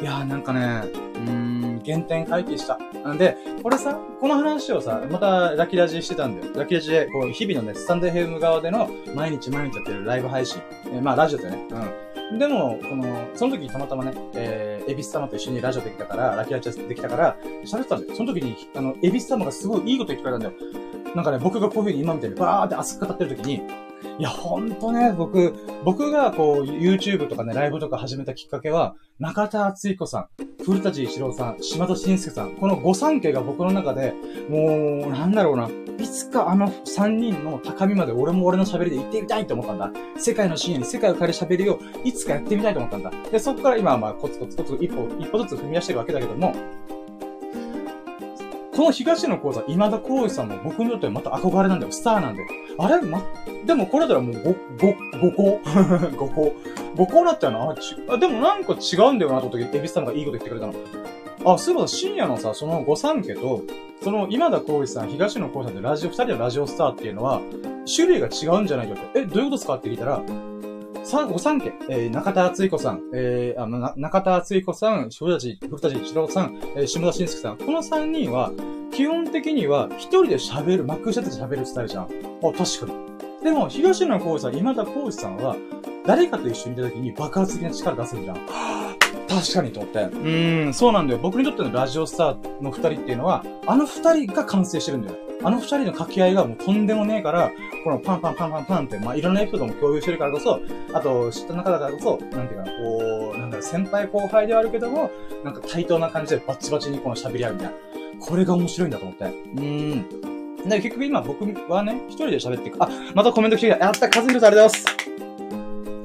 [0.00, 0.82] いやーなんかね、
[1.14, 1.51] うーん、
[1.84, 2.78] 原点回帰した。
[3.04, 6.52] なんで、これさ、この話をさ、またラキラジしてたんだよ。
[6.54, 10.60] ラキラジで、こう、日々のね、スタンド FM 側での毎日毎日やってるライブ配信。
[10.86, 11.66] えー、まあ、ラジオでね。
[11.70, 12.11] うん。
[12.38, 18.14] でも、この、その時たまたまね、えー、エビス様と一緒にラジオできたから、ラキラジできたから、喋ってたんだよ。
[18.14, 20.54] その時に、あの、エビス様がすごいいいこと言ってくれたんだよ。
[21.14, 23.62] なんかね、僕がこういう風に今みたいにバーって熱く語ってる時に、
[24.18, 30.26] いや、ほんとね、僕、僕がこう、YouTube とかね、ライブとか始めたきっかけは、中田敦彦さん、
[30.64, 34.14] 古舘一郎さん、島田晋介さん、この御三家が僕の中で、
[34.48, 39.92] もう、なんだろうな、いつかあの三人の高みまで俺も俺の喋りで行ってみたいって思ったんだ。
[40.18, 43.10] 世界の深夜に世界を変える喋りをいつかやってみたいと思ったんだ。
[43.30, 46.54] で、そこから今はまあコツコツコツ一歩、一歩ずつ踏み出してるわけだけども、
[48.74, 51.92] この東野幸座、今田耕司さんも僕にとってはまた憧れなんだよ。
[51.92, 52.48] スターなんだよ。
[52.78, 53.22] あれま、
[53.66, 56.54] でもこれだったらもう5、5、5個 ?5 個
[56.96, 57.70] ?5 個なったよな。
[57.70, 60.74] あ、ち、あ、でもなんか違うんだよなと思って、エビスさんがいいこと言ってくれたの。
[61.44, 63.62] あ、そういえば深夜のさ、その御三家と、
[64.02, 67.40] その今田耕司さん、東野幸司さんでラジオ、二人のラジオスターっていうのは、
[67.94, 69.20] 種類が違うんじゃないかって。
[69.20, 70.22] え、どういうことですかって聞いたら、
[71.04, 77.58] 三、御三家、えー、中田敦彦さん、えー、あの、中田敦彦さん、正田寺、福田寺一郎さん、えー、下田晋介さん。
[77.58, 78.52] この三人は、
[78.92, 82.04] 基本的には、一人で喋る、マックシャツで喋るスタイルじゃん。
[82.04, 82.08] あ、
[82.56, 82.92] 確か
[83.40, 83.44] に。
[83.44, 85.56] でも、東野幸治さん、今田幸治さんは、
[86.06, 88.36] 誰かと一緒にいた時に爆発的な力出すんじゃん。
[89.40, 89.98] 確かにと思って。
[90.00, 91.18] うーん、そうなんだよ。
[91.20, 95.16] 僕にとってのラジオスターの二人っていうのは、あの二人が完成してるんだよ。
[95.44, 97.50] あの二人の掛け合いがもうとんでもねえから、
[97.84, 100.60] このパンパンパンパンパンって、まあ、いろんなエピソードも共有してるからこそ、
[100.92, 105.10] あと、知った中だからこそ、なんていうかな、こう、なんだろう、先輩後輩ではあるけども、
[105.42, 107.74] なんか対等な感じでバッチバチにこの喋り合うみたいな。
[108.20, 109.24] これが面白いんだと思って。
[109.24, 109.94] うー
[110.64, 110.68] ん。
[110.68, 112.76] で、結局今僕はね、一人で喋っていく。
[112.80, 113.78] あ、またコメント来てきた。
[113.78, 115.12] やった、カズヒロさんありがとうございます。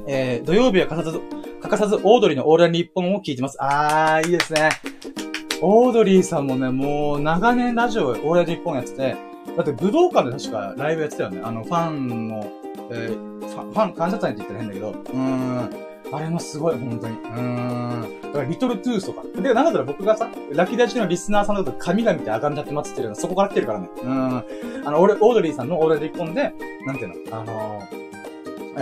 [0.07, 1.21] えー、土曜日は欠かさず、
[1.67, 3.57] 欠かさずオードリーのオールナイ日本を聞いてます。
[3.59, 4.69] あー、いいですね。
[5.61, 9.17] オードリーさんもね、もう長年ラジオオールナイ日本やってて、
[9.57, 11.41] だって武道館で確かライブやってたよね。
[11.43, 12.49] あの、ファンの、
[12.89, 15.69] えー、ファン、ファン、感謝祭って言ったら変だけど、うーん。
[16.09, 17.17] あれもすごい、本当に。
[17.17, 18.21] うーん。
[18.21, 19.23] だから、リトルトゥースとか。
[19.41, 23.89] で、なんだったら僕がさ、ラキダチのリスナーさんだと神々って崇め立ってますってるのそこから来てるからね。
[23.97, 24.87] うーん。
[24.87, 26.53] あの、俺、オードリーさんのオールで一本で、
[26.85, 27.37] なんていうの？
[27.37, 28.07] あのー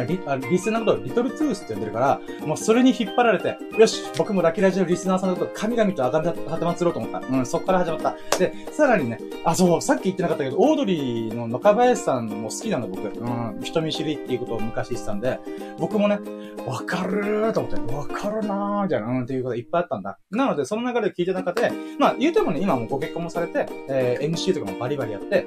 [0.03, 7.25] リリスナーのことをリトルトゥースって呼んでるから、もうそれに引っ張られて、よし、僕もラキラジオリスナーさんのことを神々とあがめはてまつろうと思った。
[7.25, 8.15] うん、そっから始まった。
[8.38, 13.05] で、さらにね、あ、そう、さっき言ってなかったけど、オードリーの中林さんも好きなの、僕。
[13.05, 15.39] うん、人見知りっていうことを昔言ってたんで、
[15.79, 16.19] 僕もね、
[16.65, 20.19] わかるーと思って、わかるなーみたいな、うん、っていうこといっぱいあったんだ。
[20.31, 25.45] なので、その流れで聞いた中で、まあ、言うてもね、今もご結婚もされて、えー、MC とかもバリバリやって、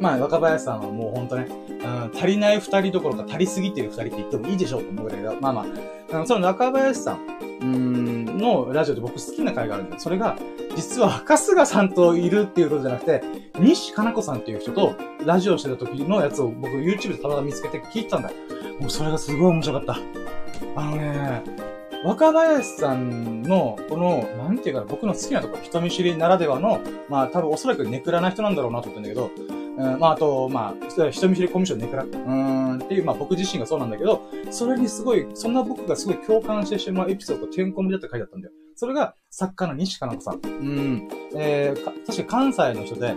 [0.00, 5.66] まあ、若林さんはもうほんとね、うん、足りない二人どころか足りすぎてる二人って言ってもいいでしょうと思うけど、まあま
[6.12, 8.06] あ、その若林さん、うん
[8.36, 10.00] のラジオで僕好きな回があるんだよ。
[10.00, 10.36] それが、
[10.76, 13.22] 実は春日さんといるっていうことじゃなくて、
[13.58, 18.36] 西かな子さんっていう人とラジオしてた時のやつを僕 YouTube でたまたま見つけて聞いたんだよ。
[18.80, 20.80] もうそれがすごい面白かった。
[20.80, 21.42] あのね、
[22.04, 29.30] 若林さんの、この、なんていうか、僕の好きなところ、人見知りならではの、まあ多分おそらくネクラな人なんだろうなと思ったんだけど、
[29.76, 38.54] うん、まあ、あと、まあ、人見知りコミュ障ネクラ、うーん、っていう、まあ僕自身がそうなんだけど、それにすごい、そんな僕がすごい共感してしまうエピソードてんこ盛りだって書いてあったんだよ。
[38.74, 40.40] それが、作家の西かな子さん。
[40.44, 43.14] うん、えー、確か関西の人で、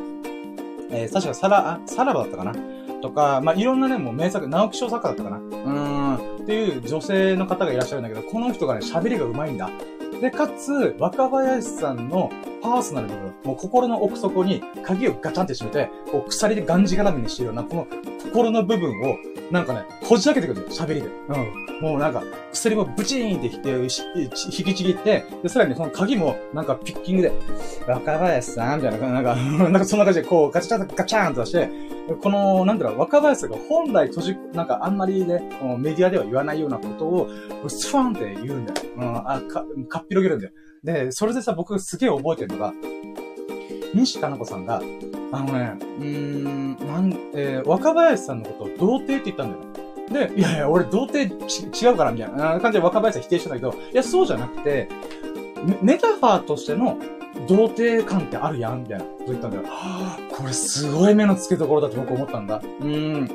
[0.92, 2.54] えー、確かさら、あ、さらばだったかな
[3.02, 9.70] とか、まあ、いろんなね、もう名作、直木賞作家だったかなうーん、っていう女性の方がいらっしゃるんだけど、この人がね、喋りが上手いんだ。
[10.22, 12.30] で、かつ、若林さんの
[12.62, 17.88] パーソナル部分、もう心の奥底に鍵をガチャンって閉めて、こう鎖でがんじがらめにしてるような、この
[18.24, 19.18] 心の部分を、
[19.52, 21.08] なんかね、こじ開けてくるんだよ、喋りで。
[21.30, 21.70] うん。
[21.82, 23.62] もうなんか、薬もブチーンって引
[24.34, 27.32] き引きちぎって、で、さらにその鍵も、なんかピッキングで、
[27.88, 29.36] 若林さんみたいな、なんか、
[29.70, 31.70] なんかそんな感じで、こう、ガチャガチャーンと出して、
[32.22, 35.42] この、なんだろう、若林さんが本来閉じ、なんかあんまりね、
[35.78, 37.30] メディアでは言わないようなことを、
[37.68, 38.82] スファンって言うんだよ。
[38.98, 40.54] うん、あ、か、かっぴろげるんだよ。
[40.84, 42.74] で、それでさ、僕すげえ覚えてるのが、
[43.94, 44.82] 西かな子さんが、
[45.32, 49.52] あのね、うーん、なん、えー、若林さんのことを童貞って言ったん
[50.10, 50.28] だよ。
[50.28, 51.36] で、いやいや、俺童貞
[51.86, 54.90] 違うから、みたいな感じで若林は否定したんだけど、いや、そうじゃなくて、
[55.82, 56.98] メタファーとしての
[57.48, 59.64] 童貞感ってあるやんみたいなこと言ったんだよ。
[59.68, 62.62] はぁ、これすごい目の付けどころだと僕思ったんだ。
[62.82, 63.30] うん。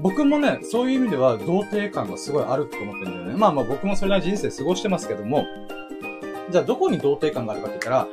[0.00, 3.36] 僕もね、そういう意味では童貞感がすごいあると思ってるんだよね。
[3.36, 5.46] まあまあ僕もそれなり人生過ごしてますけども、
[6.50, 8.08] じゃあどこに童貞感があるかって言ったら、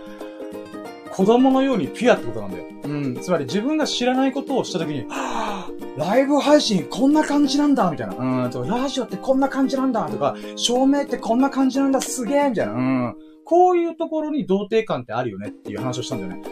[1.11, 2.65] 子供のようにピュアってことなんだよ。
[2.83, 3.19] うん。
[3.21, 8.15] つまり自分が知らないことをしたときに、はぁ、ライブ配信こんな感じなんだみたいな。
[8.15, 8.67] うん。
[8.69, 12.73] ラジオってこんな感じなんだとか、照明ってこんな感じなんだすげえみたいな。
[12.73, 13.15] うん。
[13.43, 16.49] こういうところに童貞感ってあるよねっていう話をしたんだよね。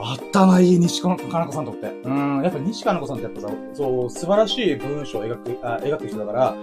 [0.00, 1.86] 頭いい西かな子さんとって。
[2.04, 6.54] うん、やっぱ西かな子さんってやっぱさ、そう、素晴らしい文章を描く、あ描く人だから、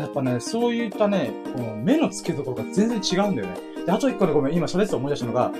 [0.00, 3.56] やっぱね、そういったね、この目の付けどころが全然違うんだよね。
[3.84, 5.52] で、あと一個でごめん、今喋ってて思い出したのが、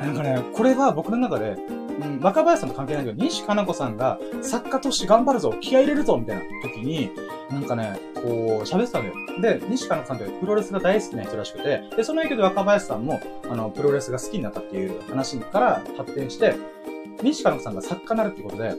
[0.00, 1.56] なんかね、これは僕の中で、
[2.00, 7.10] うん、若林さんと関係ないけど、西加奈子さんが作家として頑張るぞ、気合入れるぞ、みたいな時に、
[7.50, 9.14] なんかね、こう、喋ってたんだよ。
[9.58, 16.54] で、西加奈子さんってプロレスが大好きな人らしくて、で、その影響で若林さんも、あの、プロレスが好きになったっていう話から発展して、
[17.22, 18.74] 西加奈子さんが作家になるってことで、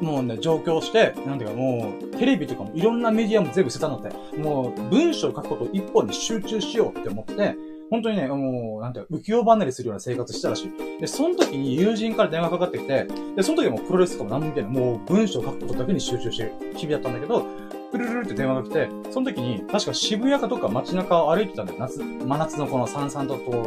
[0.00, 7.54] もうね、上京して、なんていうかもう、テレビとかもいろんなメディアも全部捨てたのって、もう、文章を書くこと一本に集中しようって思って、
[7.90, 11.00] 本当にね、もう、なんていうか、浮世離れするような生活したらしい。
[11.00, 14.68] で、その時に友人から電話かかってきて、で、その時もプロレスとかも何も見てな。
[14.68, 17.44] もう文章を書くことだけに集中してる日々だったんだけど、
[17.92, 21.78] プルルルって電話が来て、その時に、確か渋谷かどっか街中を歩いてたんだよ。
[21.78, 23.64] 夏、真夏のこのさんさんとこ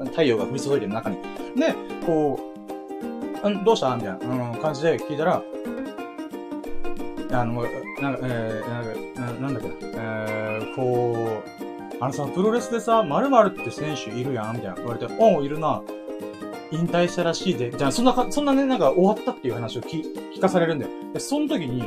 [0.00, 1.16] う、太陽が降り注いでる中に。
[1.56, 1.74] で、
[2.06, 3.94] こう、どうした？
[3.94, 5.42] みたいな、感じで聞いたら、
[7.30, 7.68] あの、な、
[8.22, 15.82] えー、なん、なんだっけ、えー、こう、あのさ、プロレスでさ、〇〇って選手いるやんみたいな言われて、おん、いるな。
[16.70, 17.70] 引退したらしいで。
[17.70, 20.90] じゃあ、そんなか、そんなね、なんか終わったっていう話を聞聞かされるんだよ。
[21.12, 21.82] で、その時に、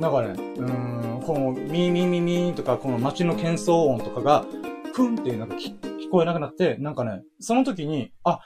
[0.00, 4.44] なんかね、うーん、この、ミーミーミーミーとか、この街の喧騒音とかが、
[4.92, 8.40] ふんってなんか聞聞こえなくなって、なんかね、その時に、あ、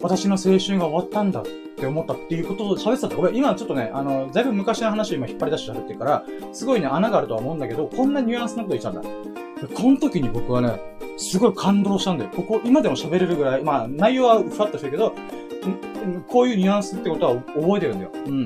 [0.00, 1.44] 私の青春が終わったんだっ
[1.76, 3.16] て思ったっていうことを喋ってたんだ。
[3.16, 9.34] ごめん、今ちょっとね、あの、だいぶ昔の話を今引っ張り出して喋ってるから、すごいね、穴があるとは思うんだけど、こんなニュアンスのこと言っちゃうんだ。
[9.74, 10.80] この時に僕はね、
[11.16, 12.30] すごい感動したんだよ。
[12.34, 15.14] ここ、今でも喋れるぐらい、まあ、内容はふわっとしてるけど、
[16.28, 18.10] こういうニュアンスってことは覚えてるんだよ。
[18.26, 18.44] うん。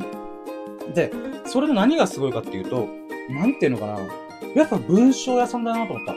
[0.94, 1.12] で、
[1.46, 2.87] それの何がすごいかっていうと、
[3.31, 3.98] なんていうのかな。
[4.54, 6.14] やっぱ文章屋さんだなと思った。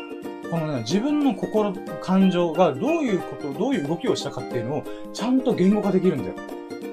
[0.52, 4.84] このね、自分の心、感情がどういうこと、どういう動きをしたかっていうのを、
[5.14, 6.36] ちゃんと言語化できるんだよ。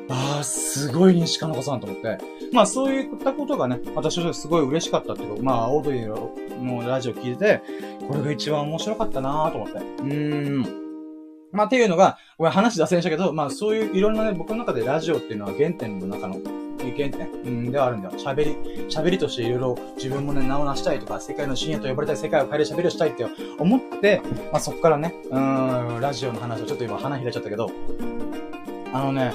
[0.08, 2.18] ああ、すごい西加奈子さんと思って。
[2.52, 7.62] まあそういったことがね、私としてすごい嬉しかったっていうか、まあオードリーのラジオ聞いてて、
[8.06, 9.78] これが一番面白かったなと思って。
[9.78, 10.66] うーん。
[11.50, 16.36] まあっていうのが、これ話脱線したけど、まあそういういろんなね、僕の中でラジオっていうのは原点の中の
[16.96, 18.14] 原点、うん、ではあるんだよ。
[18.18, 18.56] 喋り、
[18.88, 23.26] 喋りとしていろいろ自分もね、名を成したいとか、世界の深夜と呼ばれたい、世界を変える喋りをしたいって
[23.58, 24.20] 思って、
[24.52, 27.70] まあそこからね、うん、ラジオの話をちょっと今花開いちゃったけど、
[28.92, 29.32] あのね、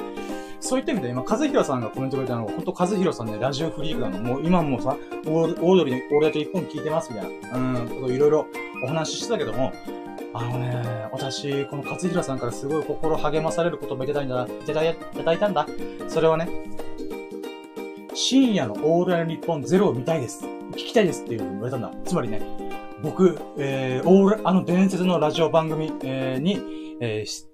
[0.60, 4.20] そういった意味で今、和弘さんがコメントくれたのが、本当和弘さんね、ラジオフリークなの。
[4.20, 8.48] もう今もさ、オードリー、俺だと一本聞いてますみたいな、うん、こといろいろ
[8.84, 9.74] お話ししてたけども、
[10.34, 15.68] あのね、私、この勝弘さんからすごい心励まされる言葉いただいたんだ、いただいたんだ。
[16.08, 16.48] それはね、
[18.15, 20.45] 深夜のオールナイトニッポンゼロを見たいです。
[20.73, 21.91] 聞きたいですっていうふうに言われたんだ。
[22.06, 22.41] つまりね、
[23.02, 27.45] 僕、えー、オール、あの伝説のラジオ番組、えー、に、えー、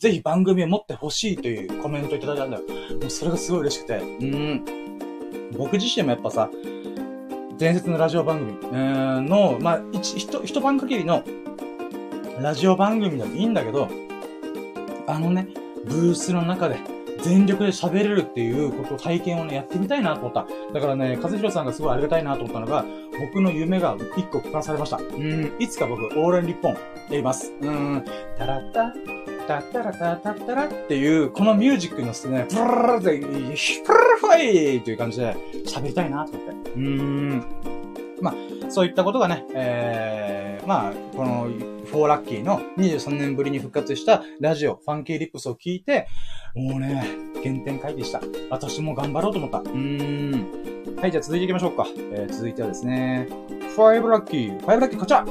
[0.00, 2.62] ぜひ番組を持ってほしいというコメントいただいたんだよ。
[3.00, 3.98] もうそれがすごい嬉しくて。
[3.98, 4.64] うん。
[5.56, 6.50] 僕自身もやっぱさ、
[7.56, 11.22] 伝説のラジオ番組、の、まあ、一、一、一晩限りの
[12.40, 13.88] ラジオ番組でもいいんだけど、
[15.06, 15.46] あのね、
[15.84, 16.78] ブースの中で
[17.22, 20.46] 全力で喋れるっていうことを体験をね、やってみたいなと思った。
[20.72, 22.84] だからね、和弘さんがすごいありがたいなと思ったのが、
[23.20, 24.96] 僕の夢が一個聞かされました。
[24.96, 26.78] うん、いつか僕、オーレン日本や
[27.10, 27.52] ります。
[27.60, 28.04] うん、
[28.38, 28.92] タラッタ、
[29.46, 33.26] タッタラタタッタラっていう、このミュージックのですね、プルルルって、
[33.84, 36.70] プルルファイという感じで喋りたいなと思って。
[36.70, 37.79] うーん。
[38.20, 41.48] まあ、そういったことがね、えー、まあ、この、
[41.90, 46.06] フォーラッキーの23年ぶりに復活したラジオ、ファンキーリップスを聞いて、
[46.54, 47.04] もうね、
[47.42, 48.20] 原点回帰した。
[48.50, 49.58] 私も頑張ろうと思った。
[49.58, 50.96] うーん。
[51.00, 51.86] はい、じゃあ続いていきましょうか。
[52.12, 53.26] えー、続いてはですね、
[53.74, 55.24] ファイブラッキー、ファイブラッキーこちら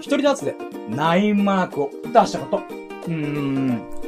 [0.00, 0.54] 一人ダーツで
[0.90, 2.62] 9マークを出したこと。
[3.06, 3.98] うーん。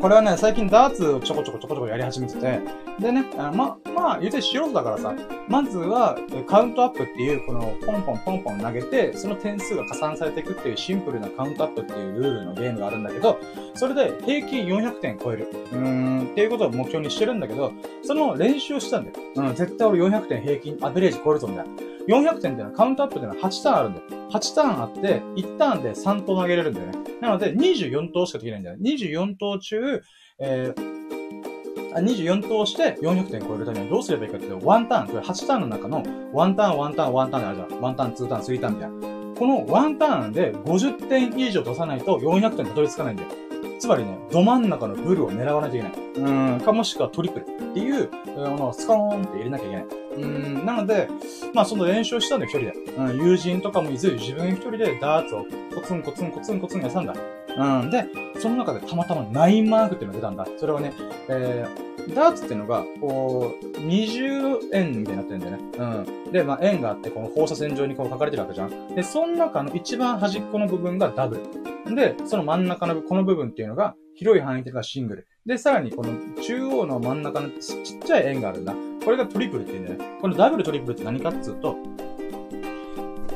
[0.00, 2.60] これはね、最近ダーツをちょこちょこちょこちょこやり始めてて、
[2.98, 5.14] でね、あまあ、まあ、言うて素人だからさ、
[5.46, 13.38] まずは、カウントアップっていう、この、ポンポンポンポン投げて、その点数が加算されていくっていうシンプルなカウントアップっていうルールのゲームがあるんだけど、
[13.74, 15.48] それで平均400点超える。
[15.72, 19.16] うーん、っていうことを目標にしてるんだけど、その練習をしたんだよ。
[19.36, 21.72] うん、絶対俺400点平均、アベレージ超えるぞ、みたいな。
[22.08, 24.06] 400点っていうのはカウントアップっていうのは8ターンあるんだよ。
[24.30, 25.00] 8ターンあって、
[25.36, 26.92] 1ターンで3投投げれるんだよね。
[27.20, 28.76] なので、24投しかできないんだよ。
[28.80, 30.02] 24投中、
[30.38, 30.99] えー、
[31.94, 37.68] 24投して400点超えるためにはどうすればいいかっていうと、1ターン、これ8ターンの中の1ターン、1ターン、1ターンであるじゃん。
[37.68, 39.10] 1ターン、2ターン、3ターンみたいな。
[39.38, 43.28] この1ターンで50点以上出さないと400点たどり着かないんだよ。
[43.78, 45.92] つまりね、ど真ん中のブルを狙わないといけない。
[46.16, 49.86] うん、かもしくはトリプルっていうものをスコーンって入れなきゃいけない。
[50.18, 51.08] うん、なので、
[51.54, 52.92] まあその練習をしたんだよ、一人で。
[52.98, 57.14] うん、友人とかもいず、自分一人でダーツをコツンコツンコツンコツンやったんだ。
[57.56, 57.90] うん。
[57.90, 58.06] で、
[58.38, 60.46] その中でたまたま9マークっていうのが出たんだ。
[60.58, 60.92] それはね、
[61.28, 65.62] えー、ダーツっていうのが、こう、20円みたいになってるんだよね。
[65.78, 66.32] うん。
[66.32, 68.94] で、まあ円があって、この放射線上にこう書かれてるわけじゃん。
[68.94, 71.36] で、その中の一番端っこの部分がダブ
[71.86, 71.94] ル。
[71.94, 75.26] で、その真ん中のこの部分っていうのが、広い範囲でがシングル。
[75.46, 78.74] で、さらにこの中央の真ん中のちっちゃい円があるんだ。
[79.04, 80.18] これがトリプルって言うんだよね。
[80.20, 81.76] このダブルトリプルって何かっつうと、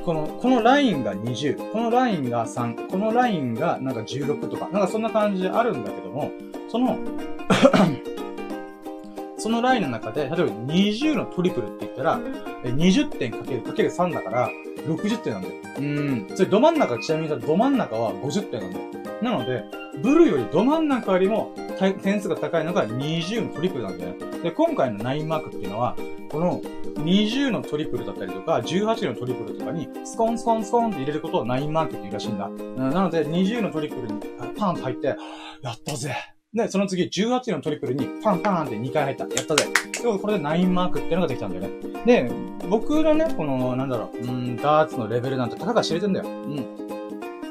[0.04, 6.30] この、このラインが20、このラインが3、このラインがなんか16とか、なんかそんな感じであるんだけども、
[6.68, 6.98] その
[9.38, 12.20] そのラインの中で、例えば20のトリプルって言ったら、
[12.64, 14.50] 20点かけるかける3だから、
[14.86, 15.54] 60点なんだよ。
[15.78, 16.26] うん。
[16.34, 18.84] それど真ん中、ちなみにさ、ど真ん中は50点なんだよ。
[19.22, 19.64] なので、
[20.02, 21.52] ブルーよりど真ん中よりも
[22.02, 24.38] 点数が高いのが20のトリプルなんだよね。
[24.42, 25.96] で、今回の9マークっていうのは、
[26.30, 26.60] この
[26.96, 32.46] 20のトリプルだったりとか、18のトリプルとかに、スコンスコンスコンって入れることを9マークって言うらしいんだ。
[32.46, 34.20] うん、なので、20のトリプルに
[34.56, 35.16] パンと入って、
[35.62, 36.14] やったぜ
[36.54, 39.24] で、その次、18のトリプルにパンパンって2回入った。
[39.24, 39.66] やったぜ。
[39.92, 41.70] で、これで9マークっていうのができたんだよね。
[42.06, 42.30] で、
[42.70, 46.26] 僕のね、この、なんだろう、うん、ダーツのレベルなんてたかが知れてんだよ。
[46.26, 46.66] うん。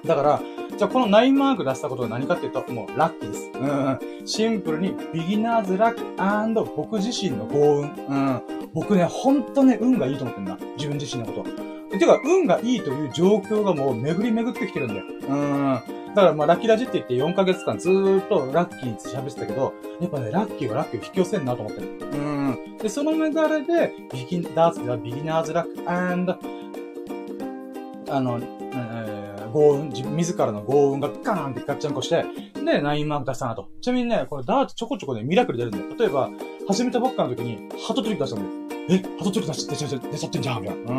[0.05, 0.41] だから、
[0.77, 3.51] じゃあこの9マーク出したことが何かっていうと、もうラッキーです。
[3.53, 4.27] うん。
[4.27, 7.81] シンプルにビギナーズラック僕自身の幸運。
[7.81, 8.41] うん。
[8.73, 10.57] 僕ね、ほんとね、運がいいと思ってんだ。
[10.77, 11.73] 自分自身のこと。
[11.97, 15.03] てか、運がいいという状況がもう巡り巡ってきてるんだよ。
[15.29, 16.02] うん。
[16.15, 21.87] だからまあ、ラッキーラジって言って4ヶ月間ずーっとラッキーって喋ってたけど、やっぱね、ラッキーはラッキーを引き寄せんなと思ってる。
[22.11, 22.77] うん。
[22.77, 25.83] で、その流れで、ビギナーズ、ビギナーズラック
[28.13, 28.39] あの、
[29.53, 32.25] 豪運、自分自らの豪運がガーンってガッチャンコして、
[32.55, 33.69] で、9マーク出したなと。
[33.81, 35.85] ちなみにね、これダーツちょこちょこね、ミラクル出るんだよ。
[35.97, 36.29] 例えば、
[36.67, 38.79] 始めたばっかの時に、ハトトリック出したんだよ。
[38.89, 40.91] え、ハトトリック出しちゃ出ちゃってんじゃんみたいな。
[40.91, 40.97] うん。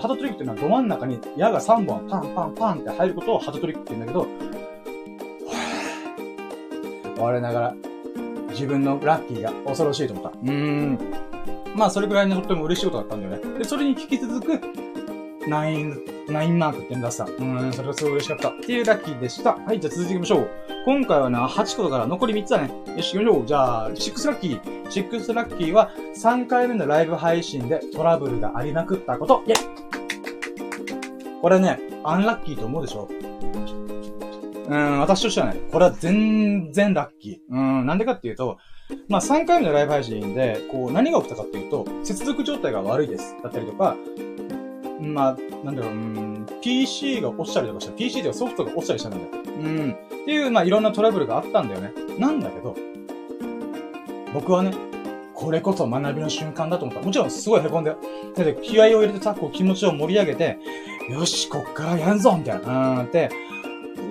[0.00, 4.26] ハトトリックっていうのはど真ん中に矢が3本パンパンパンって入ることをハトトリックって言うんだけど、
[7.22, 7.74] 我ながら、
[8.50, 10.30] 自分のラッキーが恐ろしいと思った。
[10.30, 10.98] うーん。
[11.74, 13.58] まあ、それぐらいのとっても嬉しいことだったんだよね。
[13.58, 14.52] で、それに引き続く、
[15.46, 17.24] 9、9マークって出した。
[17.24, 18.50] うん、それがすごい嬉しかった。
[18.50, 19.54] っていうラッキーでした。
[19.54, 20.50] はい、じゃあ続いていきましょう。
[20.84, 22.70] 今回はな、8個だから残り3つだね。
[22.96, 23.46] よし、行きましょう。
[23.46, 24.60] じゃあ、6ラッキー。
[24.88, 29.42] 6ラッキーは3回目のライブ配信でトラブルがありまくったこと。
[29.46, 29.56] イェイ
[31.40, 33.08] これね、アンラッキーと思うでしょ
[34.68, 37.54] うん、私としてはね、これは全然ラッキー。
[37.54, 38.58] うん、なんでかっていうと、
[39.08, 43.34] まあ3回目のライブ配信で、こう、何が起きたかっていうと、接続状態が悪いです。
[43.42, 43.96] だったりとか、
[45.00, 47.92] まあ、なんだろう、うん、PC が落ちたりとかした。
[47.92, 49.24] PC ではソフトが落ちたりしたんだよ。
[49.32, 49.92] うん。
[49.92, 51.92] っていう、まあ、いろんなトラブルがあったんだよね。
[52.18, 52.76] なんだけど、
[54.34, 54.72] 僕はね、
[55.34, 57.02] これこそ学びの瞬間だと思った。
[57.02, 57.98] もちろんすごい凹んだよ。
[58.34, 60.58] だって気合を入れてさ、こう気持ちを盛り上げて、
[61.08, 63.00] よし、こっからやんぞみたいな。
[63.00, 63.30] うん、って、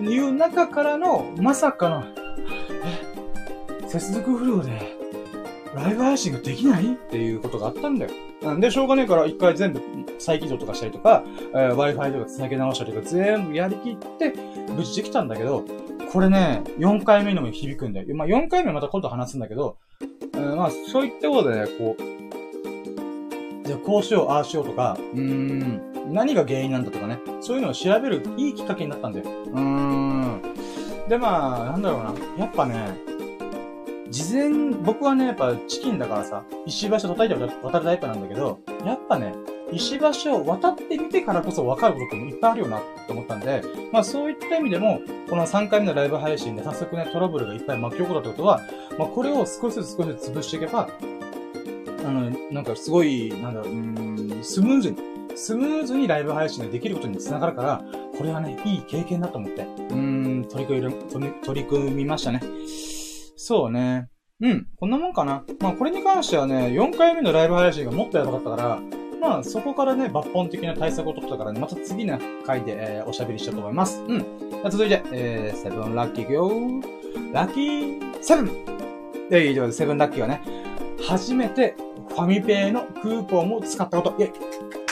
[0.02, 2.04] いう中からの、まさかの、
[3.84, 4.98] え、接続不良で、
[5.76, 6.94] ライブ配信ができない？
[6.94, 8.12] っていうことがあったんだよ。
[8.42, 9.82] なんで、しょうがねえから一回全部
[10.20, 11.24] 再起動とかしたりとか、
[11.54, 14.34] えー、Wi-Fi とか繋げ直したりとか全部やりきって、
[14.70, 15.66] 無事できたんだけど、
[16.12, 18.16] これね、4回目にも響くんだよ。
[18.16, 19.78] まあ、4回目また今度話すんだけど、
[20.36, 29.26] えー、まあ、そういったことでね、こう、じゃあこうしよう、ああしようとか、うーん、何が原因なんだとかね、そういうのを調べるいいきっかけになったんだよ。
[29.26, 30.42] うーん。
[31.10, 32.14] で、まあ、なんだろうな。
[32.38, 33.07] やっぱね、
[34.10, 39.34] 事前、僕はね、やっぱチキンだからさ、石橋を叩いて渡るタイプなんだけど、やっぱね、
[39.72, 48.62] 石橋を渡ってみてからこそ分かることもいっぱいあるよなって思ったんで、まあそういった意味でも、この3回目のライブ配信で早速ね、トラブルがいっぱい巻き起こったってことは、
[48.98, 50.90] まあこれを少しずつ少しずつ潰していけば、
[52.06, 54.98] あの、なんかすごい、なんだろう、うん、スムーズに、
[55.36, 57.84] スムーズにライブ配信ができることにつながるから、
[58.18, 62.42] これはね、いい経験だと思って、うん、取り組み、取り組みましたね。
[63.38, 64.10] そうね。
[64.42, 65.44] うん、こんなもんかな。
[65.60, 68.80] まあこれに関してはね、4回目のライブ配信がもっとやばかったから、
[69.22, 74.04] まあそこからね、抜本的な対策を取ったからね、また次の回で、えー、おしゃべりしようと思います。
[74.08, 74.26] うん。
[74.70, 76.52] 続いて、えー、セブンラッキーいくよ
[77.32, 80.42] ラッキーセブンで、以上でセブンラッキーはね、
[81.08, 81.76] 初めて
[82.10, 84.24] ファミペイのクーポンを使ったこと。
[84.24, 84.87] イェイ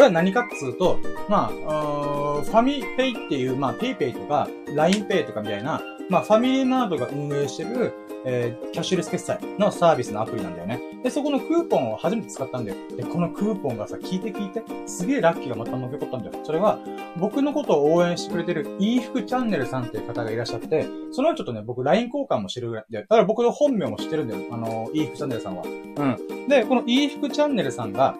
[0.00, 0.98] これは何かっつうと、
[1.28, 7.92] まあ、ファミペイっていう、まあ、ペイペイとか、ラインペイとかみたいな、まあ、ファミリーマートが運営してる、
[8.24, 10.80] えー、キャッシュレス決済のサービスのアプリなんだよね。
[11.02, 12.78] で、そこのクーポンを初めて使ったんだよ。
[12.96, 16.32] で、このクーポンがさ、聞いて聞いて、すげえラッキーがまた残ったんだよ。
[16.44, 16.78] それは、
[17.18, 24.46] 僕のことを応援してくれてる、いい服チャンネルさんっていう方がいらっしゃって、そのちょっとね、僕 LINE 交換もしてるぐらいで、だから僕の本名も知ってるんだよ。
[24.50, 25.64] あの、いい服チャンネルさんは。
[25.64, 26.48] うん。
[26.48, 28.16] で、このいい服チャンネルさんが、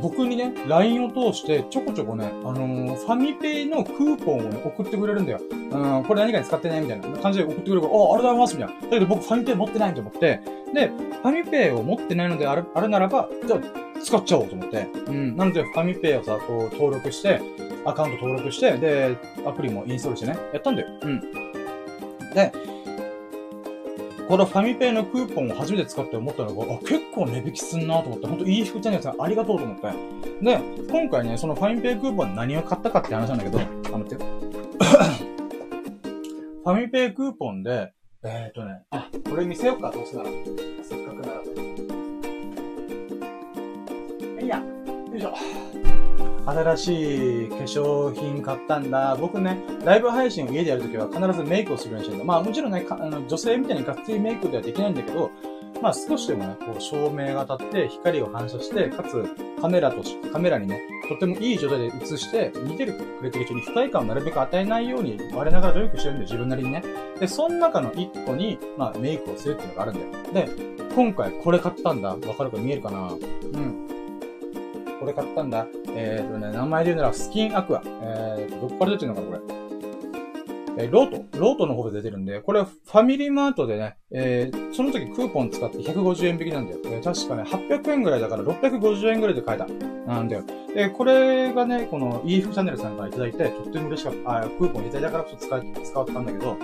[0.00, 5.40] 僕にね、LINE を通して、ちょこちょこね、あのー、ファミペイのクーポンをね、送ってくれるんだよ。
[5.50, 8.80] うん、これ何かに使ってねみたいな感じで送ってくれるから、あ、ありがとうございますみたいな。
[8.82, 10.40] だけど僕ファミペイ持ってないと思って、
[10.74, 13.60] で、ファミペイを持ってないのである、あるならば、じゃあ、
[14.02, 14.86] 使っちゃおうと思って。
[15.06, 15.36] うん。
[15.36, 17.40] なので、ファミペイをさ、こう、登録して、
[17.84, 20.88] アカウント登録して、で、アプリもインストールしてね、やったんだよ。
[21.02, 21.20] うん。
[22.34, 22.52] で、
[24.28, 29.90] このファミペイのクーポンを初めて使って思ったのが、あ、結構値引きすんなと思って、ほんといい服チャンネルさんありがとうと思って。
[30.42, 30.60] で、
[30.90, 33.62] 今回ね、そのファミペイクーポン何を買ったかって話なんだけど、あ、
[33.96, 34.28] 待ってよ。
[36.62, 40.30] ファミペイクーポンで、えー、っとね、あ、これ見せようか、どうせなら。
[40.82, 41.40] せっかくなら。
[44.44, 44.64] いや、よ
[45.16, 45.32] いしょ。
[46.48, 49.16] 新しい化粧品買ったんだ。
[49.20, 52.24] 僕ね、ライブ配信を家でやるときは必ずメイクをするようにしてるんだ。
[52.24, 55.30] まあもちろんね、あの女性みたいにがっつりメイクではできないんだけど、
[55.82, 59.24] まあ少しでもね、こう照明が当たって光を反射して、かつ
[59.60, 60.80] カメラと、カメラにね、
[61.10, 66.82] とてもいい状態で映して、見てるくれてる人に不快感をなるべく与えないように、我ながら努力してるんで、自分なりにね。
[67.20, 69.94] で、その中の一個に、まあメイクをするっていうのがあるん
[70.32, 70.46] だよ。
[70.46, 70.48] で、
[70.94, 72.16] 今回これ買ったんだ。
[72.16, 73.16] わかるか見えるかなう
[73.58, 73.97] ん。
[74.98, 75.66] これ買ったんだ。
[75.94, 77.82] えーとね、名前で言うならスキンアクア。
[77.84, 79.58] えーと、どこから出てるのかな、これ。
[80.78, 86.78] え、ロートロートの方で出てるんで、これファミリーマートでね、えー、その時クーポン使って150円引きなんだよ。
[86.84, 89.66] えー、確かね、800円ぐらいだから650円ぐらいで買えた。
[89.66, 90.44] なんだよ。
[90.74, 94.38] で、これがね、この EF チャンネルさんからいただいて、とっても嬉しかった。
[94.38, 96.56] あ、クーポンいただいたからこそ使い使ったんだけど、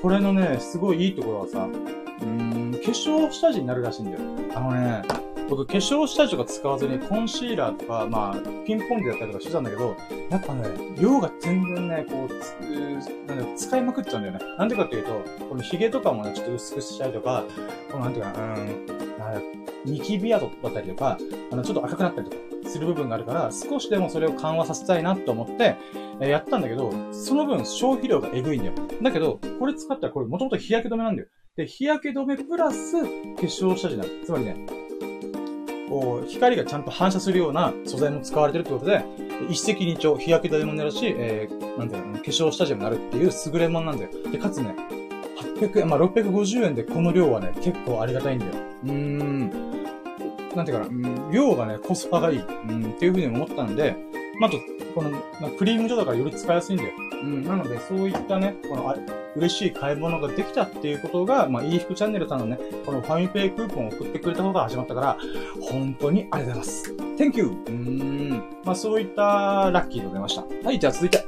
[0.00, 4.18] これのね、すごいいいところはさ、うーん、化粧下地になるらしいんだよ。
[4.54, 5.02] あのね、
[5.50, 9.96] 僕、化粧下地とか使わずにコンシーラーとか、まあ、ピンポンでやったりとかしてたんだけど、
[10.30, 14.40] やっぱね、量が全然ね、こう、なん使いまくっちゃうんだよね。
[14.56, 17.44] なんでかっていうと、この髭とかもね、ちょっと薄くしたりとか、
[17.90, 18.86] このなんていうかな、うん、
[19.84, 21.18] ニキビ跡だったりとか、
[21.50, 25.74] あの、ちょっと赤くなったりとかする部分があるから、少しでもそれを緩和させたいなと思って、
[26.20, 28.74] えやったんだけど、その分消費量がエグいんだよ。
[29.02, 31.28] だけど、これ使ったらこれもともと日焼け止めなんだよ。
[31.56, 33.08] で、日焼け止めプラス化
[33.42, 34.08] 粧下地なの。
[34.24, 34.66] つまりね、
[35.90, 39.04] こう、光がちゃんと反射するような素材も使われてるってことで、
[39.50, 44.10] 一石二鳥、日焼け止めもなるし、えー、なんていう、化粧下地もなるっていう優れものなんだよ。
[44.30, 44.76] で、かつね、
[45.58, 48.52] 800円、まあ、650円でこの量はね、結構ありがたいんだよ。
[48.84, 49.50] うーん。
[50.54, 52.38] なんていうかな、量がね、コスパがいい。
[52.38, 53.96] うん、っていうふうに思ったんで、
[54.40, 54.58] まあ、と、
[54.94, 56.90] この、クリーム状だからより使いやすいんだよ。
[57.22, 58.96] うん、なので、そういったね、この、あ
[59.36, 65.18] 嬉しい買い物ができたっていうことが、まあ、いい服チャンネルさんのね、このファミペイクーポンを送ってくれた方が始まったから、
[65.60, 66.94] 本当にありがとうございます。
[67.18, 67.44] Thank you!
[67.44, 68.30] うーん。
[68.64, 70.44] まあ、そういったラッキーでございました。
[70.64, 71.24] はい、じゃあ続いて。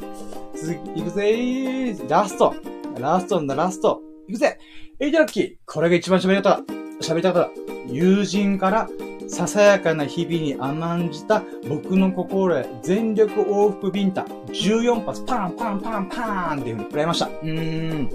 [0.54, 2.54] 続き、いくぜーラスト
[2.98, 4.58] ラストんだ、ラストいくぜ
[5.00, 6.72] エイジラッキーこれが一番喋りたかった。
[7.04, 7.92] 喋りたかった。
[7.92, 8.88] 友人から
[9.33, 17.26] ささやかな日々に甘んじた僕の心へ全力往復ビンタ14発パンパンパンパンっていう風に食らいました。
[17.28, 18.11] うーん。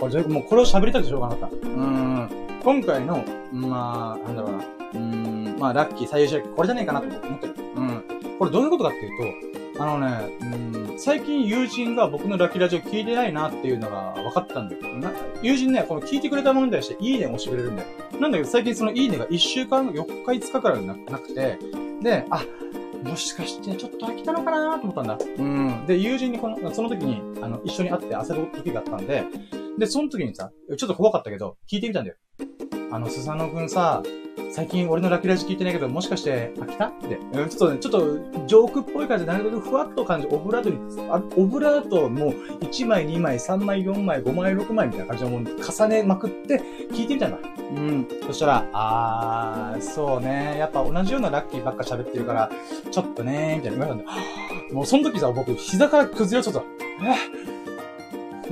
[0.00, 1.56] これ、もうこれを喋りたくてしょうがなかった。
[1.56, 2.30] うーん。
[2.64, 4.58] 今回の、まあ、なんだろうな。
[4.58, 5.56] うーん。
[5.58, 7.54] まあ、ラッキー最優秀これじゃねえかなと思ってる。
[7.76, 8.02] うん。
[8.38, 9.47] これどういうことかっていうと、
[9.78, 14.98] あのね、うん、最近友人が僕のラッキーラジオ聞いてないなっていうのが分かったんだよ。
[14.98, 17.88] な友人ね、この聞いてくれたものに対していいねを押してくれるんだよ。
[18.20, 21.58] なんだけど最近そのいいねが1週間、4日5日からなくて、
[22.02, 22.44] で、あ、
[23.04, 25.18] もしかしてちょっと飽きたのかなと思ったんだ。
[25.38, 25.86] うん。
[25.86, 29.24] で、友人にこの、その時に、あの、一緒に会って焦る時があったんで、
[29.78, 32.16] で、その時にさ、ちょっと怖かったけど、聞いてみたんだよ。
[32.90, 34.02] あの、スサノくんさ、
[34.50, 36.86] 最近俺のラッキーラジ聞いてないけど、もしかして飽きた？
[36.86, 37.18] って。
[37.18, 40.78] ちょっとね、ちょっと、ジョークっぽい感じで、なるべくふわっと感じ、オブラートに、
[41.10, 42.30] あオブラートもう、
[42.64, 47.38] 1枚、2枚、3枚、4枚、5枚、6枚みたいな感じのもの重ねまくって、聞いてみたんだ。
[47.76, 48.08] うん。
[48.26, 50.56] そしたら、あー、そうね。
[50.58, 52.50] やっぱ同じようなラッキーばっか喋ってるから、
[52.90, 54.74] ちょっとねみたいな言われたんだ。
[54.74, 56.60] もうその時さ、僕、膝から崩れちゃった。
[56.60, 58.48] え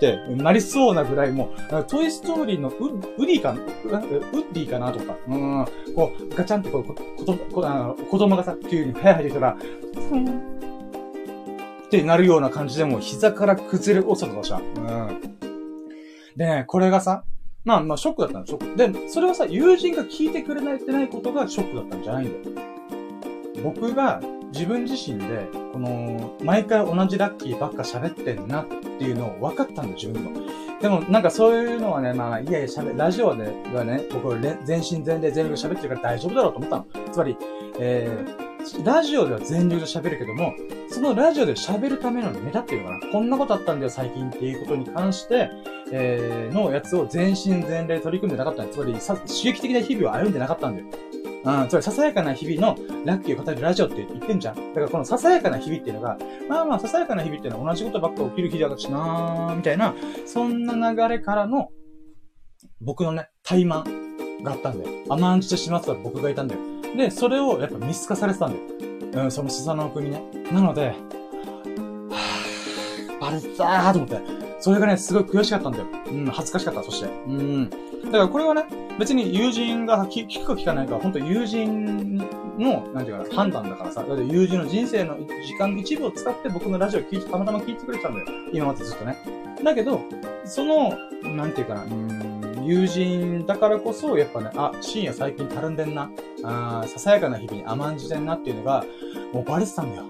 [0.00, 9.56] ってなりそうなぐらいもう、トイストーリーのウウディか、ウッディかなとか、うん、こう、ガチャンってこう、こここあの子供がさ、急に早い入ってきたら、
[11.86, 14.56] ってなるような感じでも膝から崩れ落ちたとかした。
[14.56, 15.38] うん。
[16.36, 17.24] でね、これがさ、
[17.64, 18.76] まあまあショックだったの、ショック。
[18.76, 22.66] で、それはさ、友人が聞いてくれないってないことがショックだったんじゃないんだよ。
[23.62, 24.22] 僕が
[24.52, 28.66] 自分自身で、この、毎回同じラッキーばっか喋ってんなっ
[29.00, 30.46] っていうのを分かったんだ、自分でも。
[30.82, 33.44] でも、なんかそういうのはね、まあ、いやいや、喋、ラジオで
[33.74, 37.10] はね、僕、全身全霊全力で喋ってるから大丈夫だろうと思ったの。
[37.10, 37.36] つまり、
[37.78, 40.52] えー、ラジオでは全力で喋るけども、
[40.90, 43.12] そのラジオで喋るためのネタっていうのかな。
[43.12, 45.50] こんなことあったんだよ、最近っていうことに関して、
[45.92, 48.74] えー、のやつを全身全霊取り組んでなかったんだよ。
[48.74, 50.86] つまり、刺激的な日々を歩んでなかったんだよ。
[51.42, 54.56] うん、つまり、ささやかな日々のラッキーを語るラジオって言ってんじゃん。
[54.56, 56.18] だから、このささやかな日々っていうのが、
[56.48, 59.94] まあまあ、ささやかな日々っていうのは同じことばっか起きる日だしなー、みたいな、
[60.26, 61.70] そんな流れからの、
[62.80, 65.04] 僕のね、怠慢があったんだよ。
[65.08, 66.60] 甘んじてしまった僕がいたんだよ。
[66.96, 69.24] で、それをやっぱ見透かされてたんだよ。
[69.24, 70.22] うん、そのスサノオ君にね。
[70.52, 74.49] なので、はぁ、バレたーと思って。
[74.60, 75.86] それがね、すごい悔しかったんだよ。
[76.12, 77.06] うん、恥ずかしかった、そして。
[77.06, 77.70] うん。
[77.70, 77.76] だ
[78.12, 78.64] からこれはね、
[78.98, 82.18] 別に友人が聞くか聞かないかは、本当友人
[82.58, 84.04] の、なんていうかな、判断だからさ。
[84.04, 88.26] だって友人の人生の時間の一部を使って僕のラジオを聞いて、たまたま聞いてくれてたんだよ。
[88.52, 89.16] 今までずっとね。
[89.64, 90.00] だけど、
[90.44, 96.10] その、なんていうかな、うん、友人だからこそ、やっぱね、あ、深夜最近たるんでんな。
[96.42, 98.84] あささやかな日々に甘んじてんなっていうのが、
[99.32, 100.04] もうバレてたんだよ。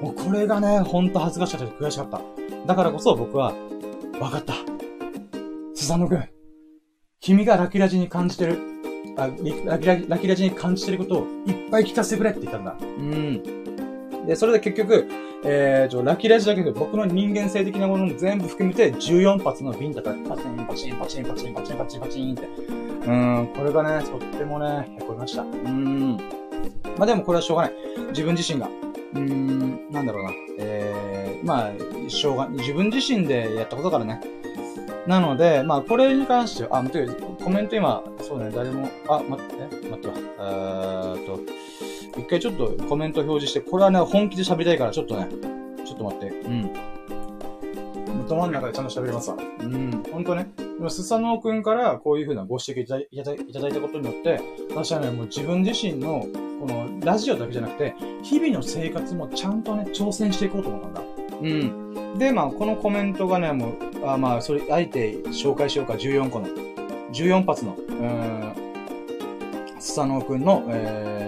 [0.00, 2.20] もうこれがね、ほんと恥ずかしかった悔しかった。
[2.66, 3.52] だからこそ僕は、
[4.20, 4.52] わかった。
[5.74, 6.28] スサノくん。
[7.20, 8.58] 君がラキラジに感じてる、
[9.16, 9.28] あ
[9.64, 12.76] ラキララキラジに感じてることをいっぱい聞かせてくれって言ったんだ。
[12.80, 14.26] うん。
[14.26, 15.08] で、それで結局、
[15.42, 22.46] えー、ラキラジだけど僕の人間性的なものも全部含めて14発のビンタからパチンパチンパチンパチンパチンパチンパチンって。
[22.46, 25.42] うん、これがね、とってもね、へこみました。
[25.42, 26.18] うん。
[26.98, 27.72] まあでもこれはしょうがない。
[28.10, 28.68] 自分自身が。
[29.14, 30.30] うーん、なんだろうな。
[30.58, 34.20] えー、まあ、しょうが、自分自身でやったことからね。
[35.06, 40.14] なので、まあ、これに関しては、あ、待って、コメント今、そうだね、誰も、あ、待って、待ってわ。
[40.16, 41.40] えーっと、
[42.20, 45.28] 一回ちょっとコメント表示して、これはね、本気で喋りたいから、ちょっとね、
[45.84, 46.70] ちょっと待って、うん。
[48.30, 49.36] 頭の中でちゃんと喋りますわ。
[49.60, 50.48] うん、ほんとね。
[50.88, 56.26] スサノオくんからこういう風なご指摘いただいただいたことによって、私はね、もう自分自身の、
[56.60, 61.02] このラジオだけじゃなくて、日々の生活もちゃんとね、挑戦していこうと思ったんだ。
[61.42, 62.18] うん。
[62.18, 66.48] で、まあ、このコメントがね、もう、あまあ、それ、あえて紹介しようか、14個の、
[67.12, 68.52] 14発の、うん、
[69.78, 71.19] スサノオくんの、えー、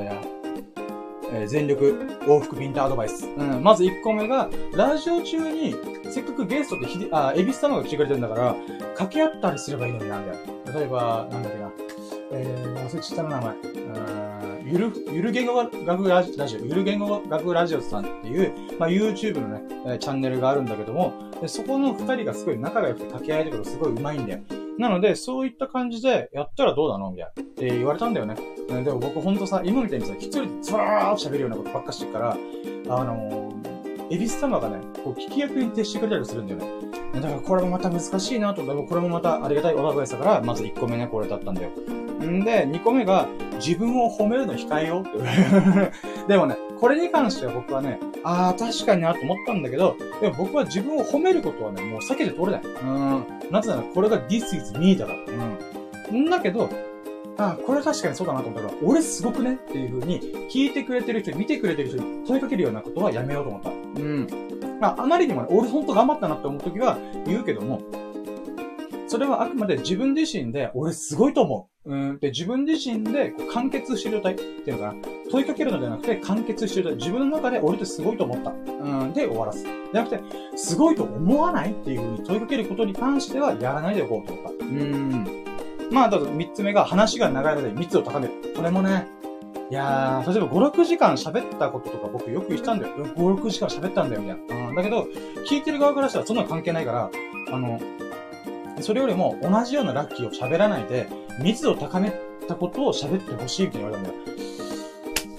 [1.33, 3.27] えー、全力往復ピンタアドバイス。
[3.27, 5.75] うん、まず1個目が、ラジオ中に、
[6.11, 8.55] せっかくゲストってひで、あ、エビス様が来てくれてるんだから、
[8.95, 10.39] 掛け合ったりすればいいのになんだよ。
[10.75, 11.71] 例えば、なんだっけな。
[12.35, 13.83] えー、忘れちゃった名前。
[14.65, 21.13] ゆる、ゆる言語学ラジオ、ゆる言語学ラジオさんっていう、まあ、YouTube のね、チャンネルがあるんだけども、
[21.47, 24.62] そこの二人がすごい仲が良くて掛け合いとかすごい上手いんだよ。
[24.79, 27.11] なので、そういった感じで、やったらどうなの？
[27.11, 27.43] みたいな。
[27.43, 28.37] って言われたんだよね。
[28.69, 32.37] でも僕ほんとさ、今みたいにさ、一人でズワーッと喋るようなことばっかしてるから、
[32.89, 36.67] あのー、エビス様がね、こう、聞き役に徹してくれたりするんだよね。
[37.15, 41.71] だからこれもまた難しいなと思って、これもまたありがたいおばばやさから、まず1個目ね、これだったんだよ。
[41.71, 45.93] んで、2個目が、自分を褒めるの控えようって。
[46.29, 52.63] でもね、これに関しては僕はね、ああ、確かになと思ったんだけど、でも僕は自分を褒めることはね、もう避けて通れない。
[52.65, 53.25] うん。
[53.53, 55.19] なぜならこれが This is me だから。
[56.11, 56.23] うん。
[56.27, 56.69] んだけど、
[57.39, 60.21] あ、これ確かにそうだなと思ったから、俺すごくねっていう風に、
[60.51, 63.71] 聞いてくれてる人、見てくれてる人に問いかけるようなことはやめようと思った。
[63.71, 63.73] う
[64.03, 64.27] ん。
[64.81, 67.81] まあ、あまりにもね、俺ほんと頑張ったなって思うときは言うけども、
[69.13, 71.95] それはあくまで自分自身で、俺すごいと思う。
[71.95, 72.19] うん。
[72.19, 74.95] で、自分自身で完結してる状態っていうのかな。
[75.31, 76.97] 問いかけるのではなくて、完結してる状態。
[76.97, 78.53] 自分の中で俺ってすごいと思った。
[78.53, 79.13] うん。
[79.13, 79.65] で、終わらす。
[79.65, 80.23] じゃなくて、
[80.57, 84.65] すごいと思わないっていう風に問いかけることに関しては、やらないでおこうと思った。
[84.65, 85.27] うん。
[85.91, 88.33] まあ、だと三つ目が話が長いので密を高める。
[88.57, 89.09] これもね、
[89.71, 92.95] いやー、例えば5、6時間喋ったこととか僕よく言ったんだよ。
[92.95, 94.69] 5、6時間喋ったんだよ、みたいな。
[94.69, 94.75] うん。
[94.75, 95.07] だけど、
[95.47, 97.11] 聞いてる側からしたらそんな関係ないから、
[97.53, 97.79] あの、
[98.83, 101.09] それよりも同じようなラッキーを喋らないで、
[101.41, 102.13] 密度を高め
[102.49, 104.15] たことを喋ってほしいって言われたんだよ。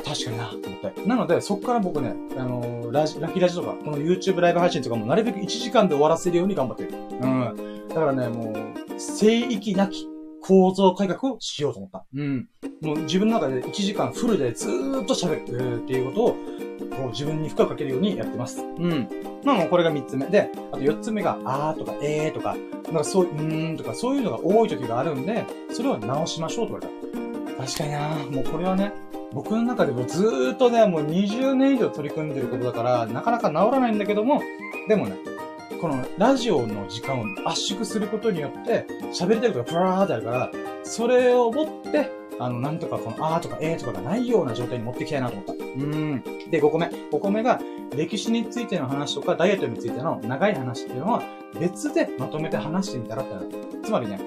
[0.05, 1.05] 確かにな、と思って。
[1.05, 6.89] なので、そこから僕ね、あのー、ラジ、ラッキーラジとか、この YouTube ライブ配信とかもなるべく1時間で終わらせるように頑張ってる。
[6.93, 7.87] うん。
[7.89, 10.07] だからね、もう、聖域なき
[10.45, 12.05] 構造改革をしようと思った。
[12.13, 12.49] うん。
[12.81, 16.35] もう自分の中で1時間フルでずーっと喋るっていうことを、こ
[17.07, 18.59] う自分に負荷をかけるようにやってます。
[18.59, 19.07] うん。
[19.45, 20.25] まあもうこれが3つ目。
[20.25, 26.95] で、あと4つ目が、あーとか、えーとか、なんかそう、うーんとか、そういうのが多い時があるんで、それを直しましょうと言わ
[27.45, 27.65] れた。
[27.65, 28.91] 確かになもうこれはね、
[29.31, 34.41] 僕の中でもずーっとね、もう20年以上取り組んでることだから、なかなか治らないんだけども、
[34.89, 35.15] でもね、
[35.83, 40.51] このラジオの時間を圧縮することによって、喋りたいことがプラーってあるから、
[40.85, 42.09] それを持って、
[42.39, 45.51] あの、なんとかこの、あーとかえーとかがないような状態に持っていきたいなと思った。
[45.51, 46.23] うん。
[46.49, 46.85] で、5個目。
[46.85, 47.59] 5個目が、
[47.97, 51.21] 歴史についての話とか、ダイエットについての長い話っていうのは、
[51.59, 53.49] 別でまとめて話してみたらってなる。
[53.83, 54.21] つまりね、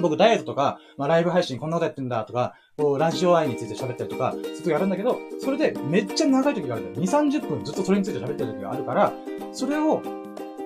[0.00, 7.06] 僕ダイエットとか、まあ、ライブ配信こんなことやってんだとか、こう、ラジオ愛について喋ったりとか、そういう時あるんだけど、それでめっちゃ長い時があるんだよ。
[7.06, 9.12] 2、30分ずっとそれについて喋ってる時があるから、
[9.52, 10.02] それを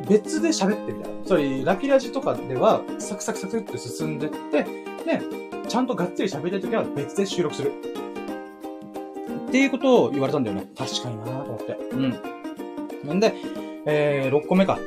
[0.07, 1.24] 別で喋ってみたいな。
[1.24, 5.20] つまり、ラキラジとかでは、サクサクサクって進んでって、で、
[5.66, 7.72] ちゃんとがっつり喋りたい時は別で収録する。
[9.49, 10.66] っていうことを言われたんだよね。
[10.76, 11.72] 確かになぁと思って。
[11.92, 12.11] うん。
[13.05, 13.34] なんで、
[13.86, 14.78] えー、6個目か。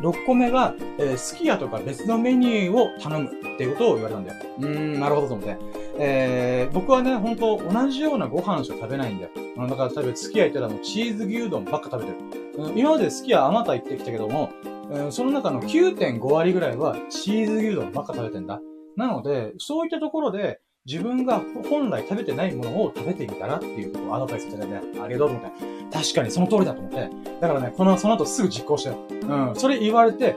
[0.00, 4.44] 6個目が、えー、すき家とか別のメニューを頼むっていうことを言われたんだよ。
[4.58, 5.56] うーん、なるほどと思って。
[6.00, 9.30] えー、僕はね、ほんと同じようなご飯しか食べないんだよ。
[9.68, 12.72] だから例えばすき家行ったらもうチーズ牛丼ばっか食べてる。
[12.76, 14.50] 今まですき家あまた行ってきたけども、
[14.90, 18.60] うん、その中の9.5割ぐらいはチーズ牛丼ばっか食べてんだ。
[18.96, 25.50] なので、そういったところで、自分が本来食べてないものを食べてみたらっていうことをアドバイスいただいて、ありがとうと思って。
[25.92, 27.10] 確かにその通りだと思って。
[27.40, 29.52] だからね、この、その後すぐ実行してうん。
[29.54, 30.36] それ言われて、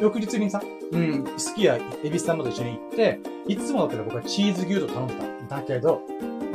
[0.00, 0.62] 翌日にさ、
[0.92, 5.58] うん、好きやエビスさんと一緒に行って、いつもだったら僕はチーズ牛丼頼んだ。
[5.58, 6.02] だけど、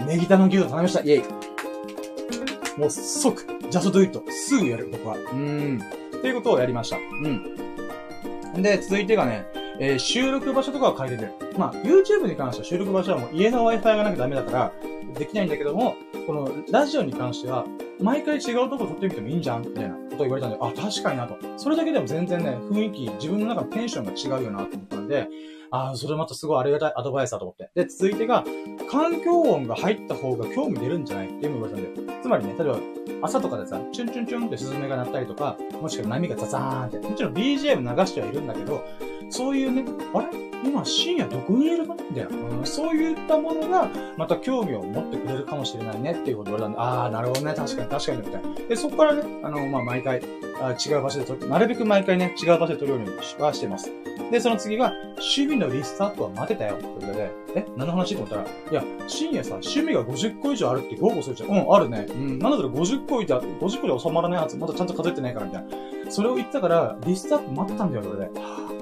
[0.06, 1.02] ネギタの牛丼頼みました。
[1.02, 2.80] イェイ。
[2.80, 4.24] もう即、ジャストドゥイット。
[4.30, 5.16] すぐやる、僕は。
[5.16, 5.82] うん。
[6.18, 6.98] っていうことをやりました。
[6.98, 8.62] うん。
[8.62, 9.46] で、続いてがね、
[9.80, 11.34] えー、収録場所とかは変えてる。
[11.58, 14.72] まあ、YouTube に関しては収録場所はもう家の Wi-Fi がなきゃダメだから、
[15.18, 15.96] できないんだけども、
[16.26, 17.66] このラジオに関しては、
[18.00, 21.38] 毎回違うとこ撮ってみてもいいんじゃんみたいなことを言われたんで、あ、確かになと。
[21.58, 25.28] それだけでも全然ね、雰囲気、自分の中のテンションが違うよなと思ったんで、
[25.72, 27.72] ああ、それまたすごいありがたいアドバイスだと思って。
[27.74, 28.44] で、続いてが、
[28.90, 32.20] 環境音が入った方が興味出るんじゃないっていうのを言われたんだよ。
[32.22, 32.80] つまりね、例えば、
[33.24, 38.84] 朝とかでさ、チュンチュンチュンってスズメが鳴ったりとか、もしくは波がザザーンって、もちろん BGM 流してはいるんだけど、
[39.30, 40.28] そういうね、あれ？
[40.64, 41.96] 今深夜どこにいるの？
[41.96, 42.66] みたいな、うん。
[42.66, 48.56] そういったものが、また興味を持ってくれるかもしれないねっていうことを言われたんで、ああ、なるほどね、確かに確かに、みたいな。
[48.68, 50.22] で、そこからね、あの、まあ、毎回、
[50.62, 53.90] あ違う場所で撮って、なるべく毎回ね、違う場所で撮るようにはしてます。
[54.32, 56.76] で、その次が、趣味のリストアップは待てたよ。
[56.76, 58.16] ってことで、え何の話？
[58.16, 61.50] と思ったら、いや、深夜さ、趣味が50個以上あるって豪語するじゃん。
[61.50, 62.06] うん、あるね。
[62.10, 66.12] うん、なんだろう、50個以上、50個で収まらないやつ、まだちゃんと数えてないから、みたいな。
[66.12, 68.30] それを言ったから、リストアップ待ってたんだよ、それで。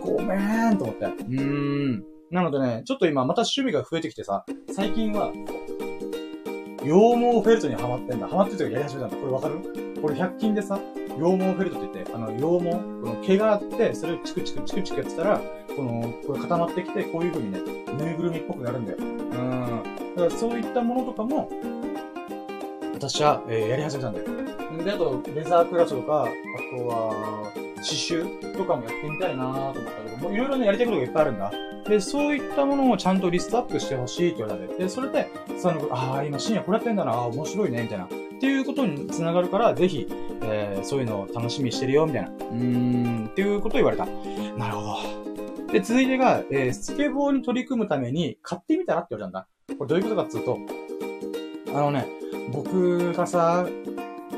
[0.02, 1.06] ごめーんと思って。
[1.06, 2.04] うーん。
[2.32, 5.32] なのでね、ちょっと今また趣味が増えてきてさ、最近は、
[6.84, 8.28] 羊毛フェルトにハマってんだ。
[8.28, 9.18] ハマってるとやり始めたんだ。
[9.18, 9.56] これわかる？
[10.02, 10.80] これ100均でさ、
[11.20, 15.42] 羊毛フェルトって言って、あの、羊毛、この毛があって、それをチクチクチクチクやってたら、
[15.76, 17.60] この、これ固まってきて、こういう風にね、
[17.98, 18.98] ぬいぐるみっぽくなるんだよ。
[19.00, 19.84] うん。
[20.16, 21.50] だからそういったものとかも、
[22.94, 24.26] 私は、えー、やり始めたんだよ。
[24.84, 27.52] で、あと、レザークラスとか、あとは、
[27.82, 31.52] 刺繍とかもやってみたいなと思ったけど、もういろいろね、やりたいことがいっぱいあるんだ。
[31.88, 35.28] で、そういったものをちゃんとリストアップしてほしいって言われて、で、それで、
[35.58, 38.06] さ、ああ、今深夜これやってんだな、ああ、面白いね、みたいな。
[38.06, 38.08] っ
[38.40, 40.08] ていうことにつながるから、ぜひ、
[40.44, 42.30] えー、そういうのを楽しみにしてるよ、みたいな。
[42.30, 44.06] うーん、っていうことを言われた。
[44.06, 45.74] なるほど。
[45.74, 49.48] で、続いてが、えー、スケボーに取り組むために買ってみたらって言われたんだ。
[49.78, 50.60] これどういうことかっていうと、
[51.78, 52.08] あのね、
[52.52, 53.68] 僕がさ、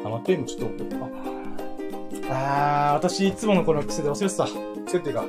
[0.04, 1.21] あ、待って、今ちょっと、
[2.32, 4.46] あ、あー、私いつものこの癖で忘れてた。
[4.86, 5.26] 癖っていうか、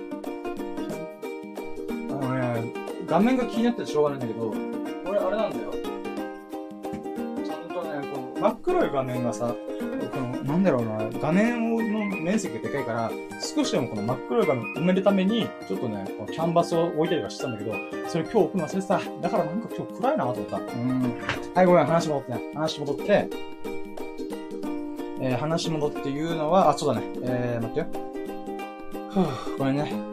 [2.11, 2.72] あのね、
[3.07, 4.50] 画面が気になってしょうがないんだけど、
[5.05, 5.72] これあれなんだよ。
[7.44, 9.55] ちゃんとね、この真っ黒い画面がさ、
[10.12, 17.74] この、なんだろうな、画面の面積がでかいから、少しでもこの真っ黒い画面埋めるために、ちょっとね、このキャンバスを置いたりとかしてたんだけど、
[18.09, 19.00] それ今日置くの忘れてた。
[19.20, 20.57] だからなんか今日暗いなと思った。
[20.59, 21.14] うん。
[21.55, 22.40] はい、ごめん、話戻ってね。
[22.55, 23.28] 話戻って、
[25.23, 27.07] えー、話戻って言うのは、あ、そうだね。
[27.23, 27.87] えー、待ってよ。
[29.11, 30.12] ふぅ、ごめんね。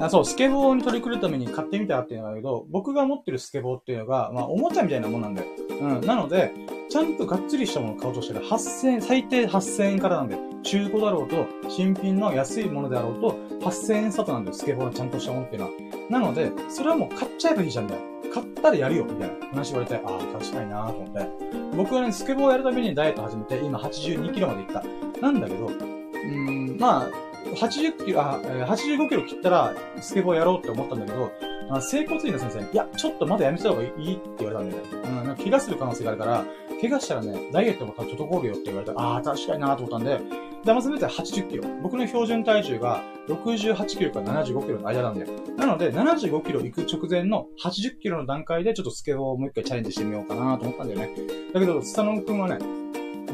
[0.00, 5.48] あそう、スケボーに取り組むために買ってみたっていうのだけど、僕が持ってるスケボーっていうのが、まあ、おもちゃみたいなもんなんだよ。
[5.80, 6.00] うん。
[6.02, 6.52] なので、
[6.90, 15.72] ちゃんとがっつりしたものを買おうとしたら、8000円、最低8000円からなんで、中古だろうと、新品の安いものであろうと、8000円スタートなんだよ、スケボーのちゃんとしたものっていうのは。
[16.10, 18.00] なので、それはもう買っちゃえばいいじゃんだよ。
[18.36, 21.76] 買ったらやるよ、みたいな話言われて、ああ、確かになーと思って。
[21.76, 24.82] 僕はね、スケボーをやるためにダイエット始めて、今82キロまで行っ
[25.14, 25.20] た。
[25.22, 27.10] なんだけど、うーん、まあ、
[27.54, 31.32] 80キロ、あ、85キロ切ったら、スケボーやろうって思ったんだけど、
[31.70, 34.88] あ整骨院の先生に、いや、ちょっとまだやめた方がいいって言われたんだよね。
[35.02, 36.44] うん、なんか怪我する可能性があるから、
[36.80, 40.20] 怪我したらね、ダイエットも滞るよって言われて、ああ、確かになと思ったんで、
[40.64, 41.64] で、まずめて80キロ。
[41.82, 45.28] 僕の標準体重が68キロから75キロの間なんだよ。
[45.56, 51.10] なので、75キロ行く直前の80キロの段階でちょっとスケボーをもう一回チャレンジしてみようかなと思ったんだよね。
[51.54, 52.58] だけど、スタノン君はね、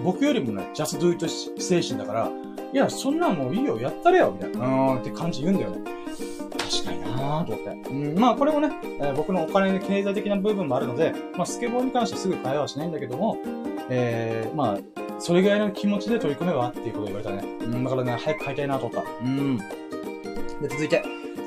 [0.05, 2.31] 僕よりもね、ジャスドゥイト精神だから、
[2.73, 6.02] いや、そんなんもういいよ、やったれよ、みたいな、うーんって感じ言うんだよね。
[6.59, 7.91] 確かになぁと思って。
[7.91, 13.39] うん、まあこれもね、えー僕のお金の経済的な部分もあるので、まあスケボーに関してはすぐ会話はしないんだけども、
[13.89, 14.79] えー、まあ、
[15.19, 17.45] それぐらいの気持ちで取り組めばっていうことを言われたね。
[17.61, 19.11] うん、だからね、早く買いたいなと思った。
[19.23, 19.59] うん。
[19.59, 19.65] で、
[20.69, 21.03] 続いて。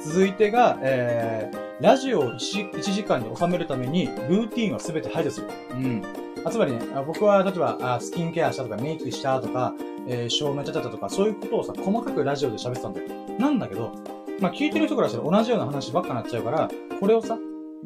[0.05, 5.47] 続いてが、えー、ラジオを 1, 1時間に収めるために、ルーティンをすべて排除する。
[5.71, 6.03] うん。
[6.45, 9.73] あつまりね、あ僕は例えばあ、スキンケアしたとか、メイクしたとか、
[10.07, 13.07] えー、照明立てたとか、そういうことをさ、細かくラジオで喋ってたんだよ。
[13.39, 13.91] なんだけど、
[14.39, 16.69] まあ、聞いてる人からしたら同じような話ばっかなっちゃうから、
[16.99, 17.37] これをさ、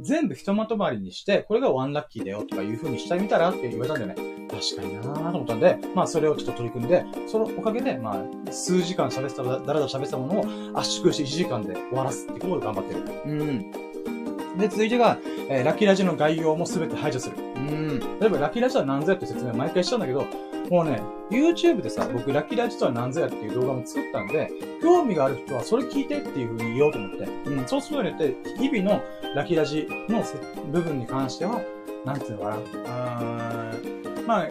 [0.01, 4.39] 全部ひとまとまりにして、これがワンラッキーだよとかいう風にしてみたらって言われたんだよね。
[4.49, 10.41] 確かになぁと思ったんで、まあそれをちょっと取り組んで、そのおかげで、まあ数時間喋ってた、だらだら喋ったもの
[10.73, 13.01] を圧縮して1時間で終わらすってことで頑張ってる。
[13.25, 13.71] うん。
[14.57, 15.17] で、続いてが、
[15.49, 17.35] えーラッキーラジの概要もすべて排除する。
[17.37, 17.99] うん。
[18.19, 20.25] 例えばラッキーラジは何ぞやって説明毎回しちゃうんだけど、
[20.69, 21.01] もうね、
[21.31, 24.51] YouTube でさ、僕、ラッキーラジオとは何ぞやっていう動画も作ったんで、
[24.81, 27.23] 興味がある人はそれ聞いてっていう風に言おうと思って。
[27.23, 29.01] うん、そうすることによって、日々の
[29.35, 30.37] ラッキーラジのせ
[30.71, 31.61] 部分に関しては、
[32.05, 32.57] なんていうのかな。
[32.57, 34.49] うーん、まあ、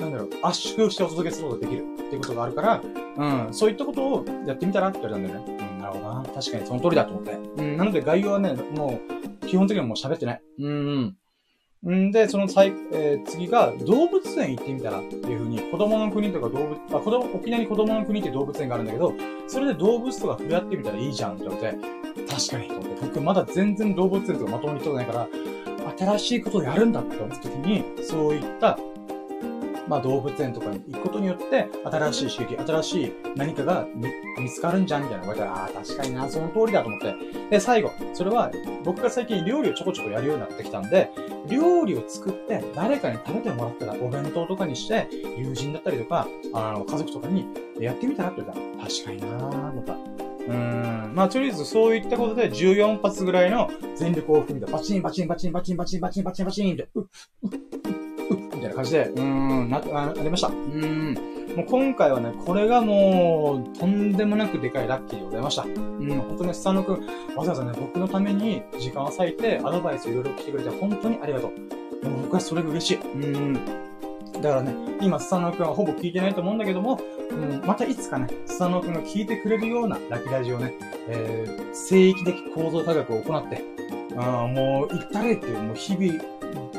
[0.00, 2.82] なんだろう、圧縮してお届けすることができるっていうことがあるから、
[3.16, 5.66] うん、そういったことをやってみたらって言われたんだよね。
[5.74, 6.22] うん、なるほどな。
[6.34, 7.32] 確かにその通りだと思って。
[7.32, 9.00] うん、なので概要はね、も
[9.42, 10.42] う、基本的にはもう喋ってない。
[10.58, 11.16] うん、うん。
[11.90, 19.12] んで、その最、えー次が、動物園行ってみたらっていう風に、子供の国とか動物、あ、子供、沖縄に子供の国って動物園があるんだけど、
[19.48, 21.78] それで動物とか触れ合ってみたらいいじゃんって言われて、
[22.28, 25.28] 確かにと思って、僕まだ全然動物園とかまともに行ったことないから、
[26.16, 28.78] 新しいことをやるんだって思った時に、そういった、
[29.88, 33.86] まあ動物園とかに行くことによって、新しい刺激、新しい何かが
[34.38, 37.14] 見つかるんじゃんみたいなのが言われたら、ああ、確かにな、その通りだと思って。
[37.50, 38.50] で、最後、それは、
[38.84, 41.10] 僕が最近料理をちょこちょこやるようになってきたんで、
[41.48, 47.46] 料理を作って誰かに食べてもらったら、お弁当とかにして、友人だったりとか、あの、家族とかに
[47.80, 49.98] やってみたらって言ったら、確かになーとか。
[50.48, 51.14] うーん。
[51.14, 54.70] まあ、とりあえずそういったことで14発ぐらいの全力を含みた。
[54.72, 57.02] バチンバチンバチンバチンバチンバチンバチンバチンって、うっ、
[57.42, 57.81] うっ、う、う、
[58.62, 60.48] たいな感じで、うーん、な、ありました。
[60.48, 61.32] うーん。
[61.56, 65.62] もう今回はね、これがもう、とんでもなくでかいラッキーでございました。
[65.64, 67.06] うん、本当にスタノ君、
[67.36, 72.02] わざわざね、僕のために時間を割いて、アドバイスいろいろ来てくれて、本当にありがとう。
[72.02, 72.96] でも僕はそれが嬉しい。
[72.96, 73.54] うん。
[74.40, 76.98] だからね、今、スタノ君はほぼ聞いてないと思うんだけども、
[77.30, 80.74] うん、またいつかね、スタノ君が聞いてくれるようなラッキーラジオをね、
[81.08, 83.62] えー、聖域的構造科学を行って、
[84.16, 86.18] あもう、言ったれっていう、もう日々、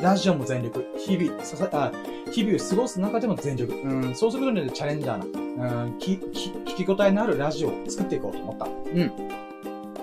[0.01, 1.91] ラジオも全力、日々、ささ、あ、
[2.31, 3.73] 日々を過ごす中でも全力。
[3.73, 8.65] うん、そうすることによってチャレンジャーな、うん、き、き、聞き応えのあるラジオを作っていこうと思った。
[8.65, 9.11] うん。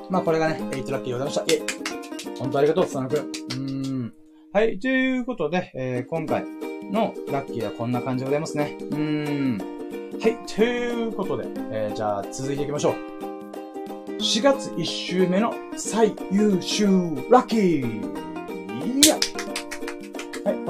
[0.09, 1.43] まあ、これがね、8ラッキーでございました。
[1.43, 3.33] イェイ本当ありがとう、スタノ君。
[3.57, 3.61] う
[4.07, 4.14] ん。
[4.53, 6.45] はい、ということで、えー、今回
[6.91, 8.77] のラッキーはこんな感じでございますね。
[8.91, 9.59] うん。
[10.21, 13.21] はい、ということで、えー、じゃあ続いていきましょう。
[14.21, 16.87] 4月1週目の最優秀
[17.31, 19.30] ラッキーいやはい、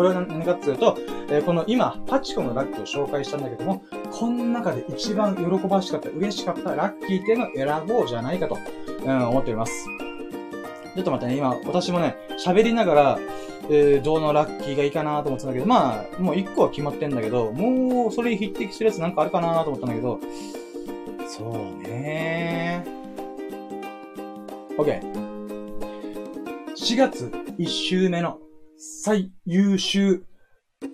[0.00, 0.96] これは何かっていうと、
[1.28, 8.56] えーこの今、8個のラッキーを紹介したんだけども、この中で一番喜ばしかった、嬉しかったラッキーっていうのを選ぼうじゃないかと、
[9.04, 9.84] うん、思っております。
[10.94, 13.18] ちょっと待ってね、今、私もね、喋りながら、
[13.68, 20.18] えー、どのラッキーがいいかなと思ってたんだけど、まあ、もう1個は決まってんだけど、もう、それに匹敵するやつなんかあるかなと思ったんだけど、
[21.28, 24.82] そうねー。
[24.82, 25.02] OK。
[26.74, 28.38] 4月1週目の
[28.82, 30.24] 最優秀、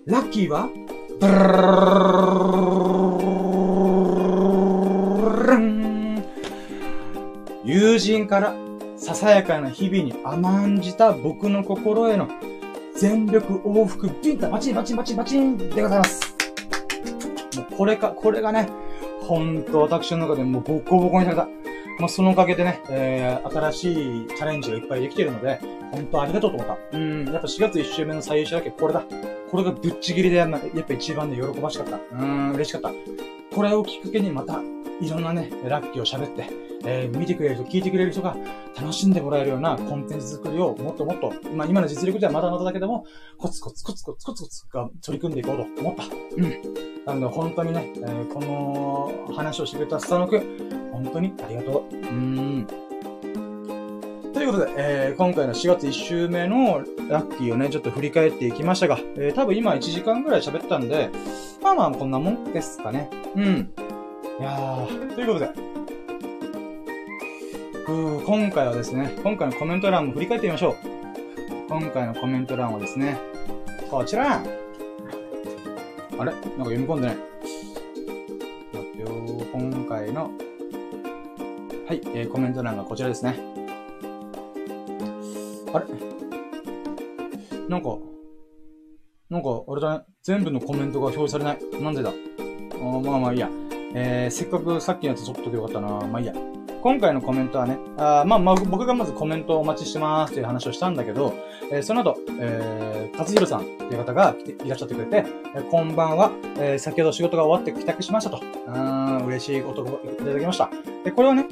[0.07, 0.67] ラッキーは、
[1.21, 1.25] ブ
[5.47, 6.21] ルン
[7.63, 8.53] 友人から
[8.97, 12.27] ささやかな日々に甘んじた僕の心への
[12.97, 16.35] 全力往復ビンタバチンバチンバチンバチンでございます。
[17.55, 18.67] もうこれか、これがね、
[19.21, 21.47] ほんと私の中でもうボコボコにされた。
[21.99, 25.59] まあ、そのおかげでね、えー、新しいチャレンジがいっぱいできているので、
[25.91, 26.97] 本当ありがとうと思った。
[26.97, 29.03] うん、やっぱ4月1週目の最優秀だけどこれだ。
[29.49, 31.99] これがぶっちぎりでやんな、やっぱ一番ね、喜ばしかった。
[32.11, 32.91] うん、嬉しかった。
[33.55, 34.61] これをきっかけにまた、
[35.01, 38.35] いろんなね、ラッキーを喋って、えー見てくれる人、聞いてくれる人が
[38.79, 43.05] 楽しんでもらえるようなコンテンツ作りをもっともっと、まあ今の実力ではまだまだだけども、
[43.37, 46.03] コツコツコツコツコツコツが取り組んでいこうと思った。
[46.37, 46.53] うん。
[47.05, 50.41] なので本当にね、えーこの話をしてくれたスタノ君、
[50.93, 51.95] 本当にありがとう。
[51.95, 52.67] うーん。
[54.33, 61.09] ということで、えー今回の4月1週目のラッキーをね、ちょっと振り返っていきましたが、えー多分今1時間ぐらい喋ったんで、
[61.61, 63.09] まあまあこんなもんですかね。
[63.35, 63.43] うん。
[64.39, 65.49] いやー、ということで、
[67.93, 70.75] う今回はですね、今回のコメント欄も振り返ってみましょう。
[71.69, 73.17] 今回のコメント欄はですね、
[73.89, 76.31] こちらあれ？
[76.31, 77.17] なんか読み込んでない。
[78.73, 79.07] 待ってよ
[79.53, 80.31] 今回の、
[81.87, 83.39] はい、えーコメント欄がこちらですね。
[85.73, 85.85] あれ？
[87.69, 87.97] なんか、
[89.29, 90.05] なんか、あれだね。
[90.23, 91.59] 全部のコメントが表示されない。
[91.81, 92.09] なんでだ？
[92.09, 92.13] あ
[92.99, 93.49] まあまあいいや。
[93.93, 95.87] えー、せっかくさっきのやつ取っとけよかったな。
[96.05, 96.33] まあいいや。
[96.87, 101.33] 今回のコメントはね、あまあまあ僕がまずコメントをお待ちしてますという話をしたんだけど、
[101.69, 108.41] えー、その後、えー、勝弘さんという方が来ていらっしゃってくれて、えー、こんばんは、えー、先ほど仕事が終わって帰宅しましたと。
[108.67, 110.69] うん、嬉しいことをいただきました。
[111.03, 111.45] で、これはね、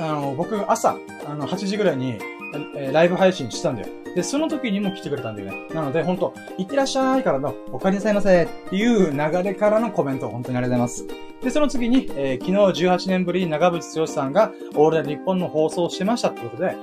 [0.00, 2.18] あの、僕朝、あの、8時ぐらいに、
[2.76, 3.88] え、ライブ配信したんだよ。
[4.14, 5.66] で、その時にも来てくれたんだよね。
[5.74, 11.26] なので、ほんと、いってらっしゃいからの、お帰りなさいませっていう流れからのコメント、本当にありがとうございます。
[11.42, 16.74] で、その次に、えー、昨日18年ぶりに長渕剛さんが、オールナイト日本の放送をしてましたってことで、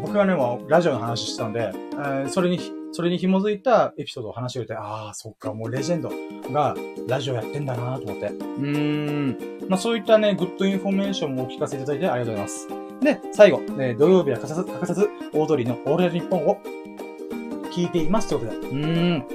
[0.00, 2.58] 僕はね、もう、ラジオの話してたんで、えー、それに、
[2.94, 6.12] それに紐づいたエピソードを話してくれて、ああ、そっか、もうレジェンド
[6.52, 6.76] が
[7.08, 8.28] ラジオやってんだなと思って。
[8.28, 9.68] うーん。
[9.68, 12.68] まあそういったね、 good information もお聞かせいただいてありがとうございます。
[13.02, 16.60] で、最後、ね、土曜日は欠かさず、欠かさず、オードリーのオールナイトニッポンを
[17.72, 18.68] 聞いていますということで。
[18.68, 19.26] うーん。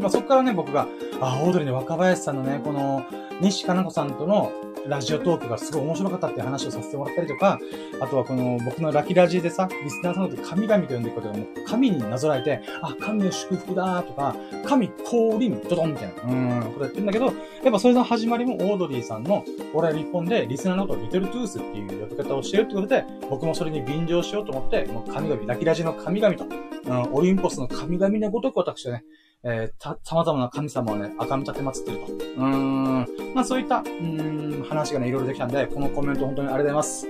[0.00, 0.88] まあそこからね、僕が、
[1.20, 3.04] あ、オードリーの若林さんのね、この、
[3.42, 4.50] 西加奈子さんとの
[4.86, 7.58] ラジオトークがすごい面白かったって話をさせてもらったりとか、
[8.00, 14.34] あとはこの僕のラキラジでさ、リスナーさんのこと神々と呼んでいくことがもう神になぞらえて、あ、神の祝福だとか、
[14.66, 16.34] 神降臨ドドンみたいな、う
[16.68, 17.34] ん、ことやってるんだけど、やっ
[17.72, 29.04] ぱそれの始まりもオードリーさんの、俺は日本でリスナーのことをリトルトゥースっていう呼び方をしてるってことで、僕もそれに便乗しようと思って、もう神々、ラキラジの神々と、うん、オリンポスの神々のごとく私はね、
[29.42, 32.12] えー、た、様々な神様をね、赤み立て祀ってると。
[32.12, 33.06] うーん。
[33.34, 37.08] まあそういった、うーん、話がね、いろいろできたんで、このコメント本当にありがとうございます。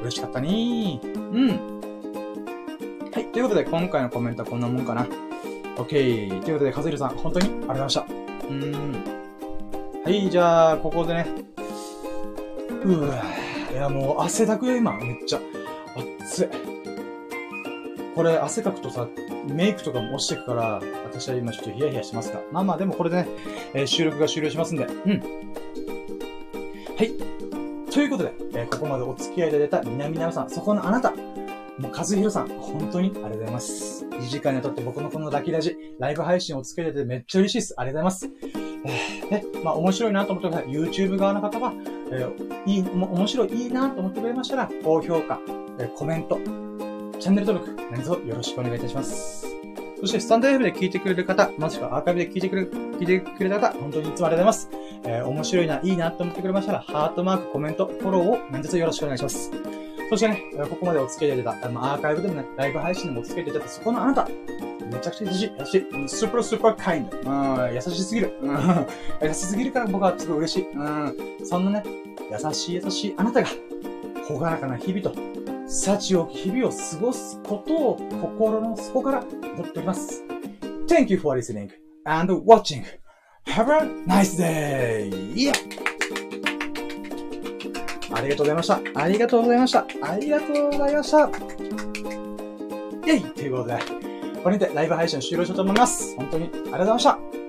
[0.00, 1.00] 嬉しかったねー。
[1.14, 1.48] うん。
[3.12, 3.26] はい。
[3.26, 5.06] ということで、今回のコメントはこんなもんかな。
[5.76, 6.42] OK。
[6.42, 8.00] ということで、カズルさん、本当にありがとうございました。
[8.00, 10.02] うーん。
[10.02, 11.26] はい、じゃあ、ここでね。
[12.84, 13.72] うぅ。
[13.74, 14.96] いや、もう汗だくよ、今。
[14.96, 15.40] めっちゃ。
[15.94, 16.48] 熱い。
[18.14, 19.06] これ、汗かくとさ、
[19.46, 22.40] メイクとかも落ちてくから、私は今ちょっとヒヤヒヤしてますが。
[22.52, 23.28] まあまあ、でもこれでね、
[23.74, 24.84] えー、収録が終了しますんで。
[24.84, 25.20] うん。
[26.96, 27.12] はい。
[27.90, 31.12] ということで、えー、ここまでお付き合いいただいた南々さん、そこのあなた、
[31.78, 34.04] もう、和弘さん、本当にありがとうございます。
[34.06, 37.74] 2時間にとって僕のこのラキラジ、ライブ配信をつけててめっちゃ嬉しいです。
[37.76, 38.30] ありがとうございます。
[38.84, 40.70] えー、ね、まあ面白いなと思ってください。
[40.70, 41.72] YouTube 側の方は、
[42.12, 45.38] えー、いい、面白い、いいなと思ってくれましたら、高評価、
[45.78, 46.38] えー、コメント、
[47.26, 49.48] チャンネル登録、何卒よろしくお願いいたします。
[49.98, 54.70] そして、スタンド F で聞いてくれる方、もしくはアーカイブで聞いてくれ、聞いてくれた方、本当にいつもありがとうございます。
[55.06, 59.50] えー、面白いな、いいなと思ってくれましたら、ハートマーク、コメント、フォローを何卒よろしくお願いします。
[60.08, 64.28] そしてね、ここまでお付き合いいただいた、あの、アーカイブでもね、ライブ配信でもお付き合いいただいた、そこのあなた、
[64.92, 67.18] めちゃくちゃ優しい、優しい、スーパースーパーカインド。
[67.18, 68.38] うん、優しすぎる。
[68.40, 68.86] うん、
[69.20, 70.70] 優しすぎるから僕はすごい嬉しい。
[70.70, 71.82] うん、そんなね、
[72.30, 73.48] 優しい優しいあなたが、
[74.28, 75.12] ほがらかな日々と、
[75.68, 80.22] 幸多き日々を過ごすことを心の底から祈っております。
[80.86, 81.70] Thank you for listening
[82.04, 82.84] and watching.
[83.46, 85.10] Have a nice day!
[85.34, 85.52] Yeah!
[88.12, 88.80] ありがとうございました。
[88.94, 89.86] ありがとうございました。
[90.02, 91.18] ありがとうございました。
[91.18, 93.78] イェイということで、
[94.42, 96.14] これにてライブ配信終了しようと思います。
[96.16, 97.45] 本当にありがとうございました。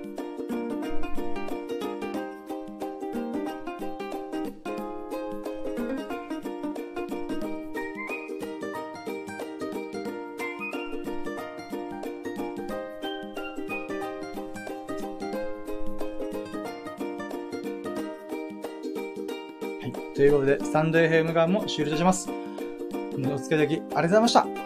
[20.28, 22.28] いうことで、スタンド FM 側も終了します。
[22.30, 24.57] お付き合いいただきありがとうございました。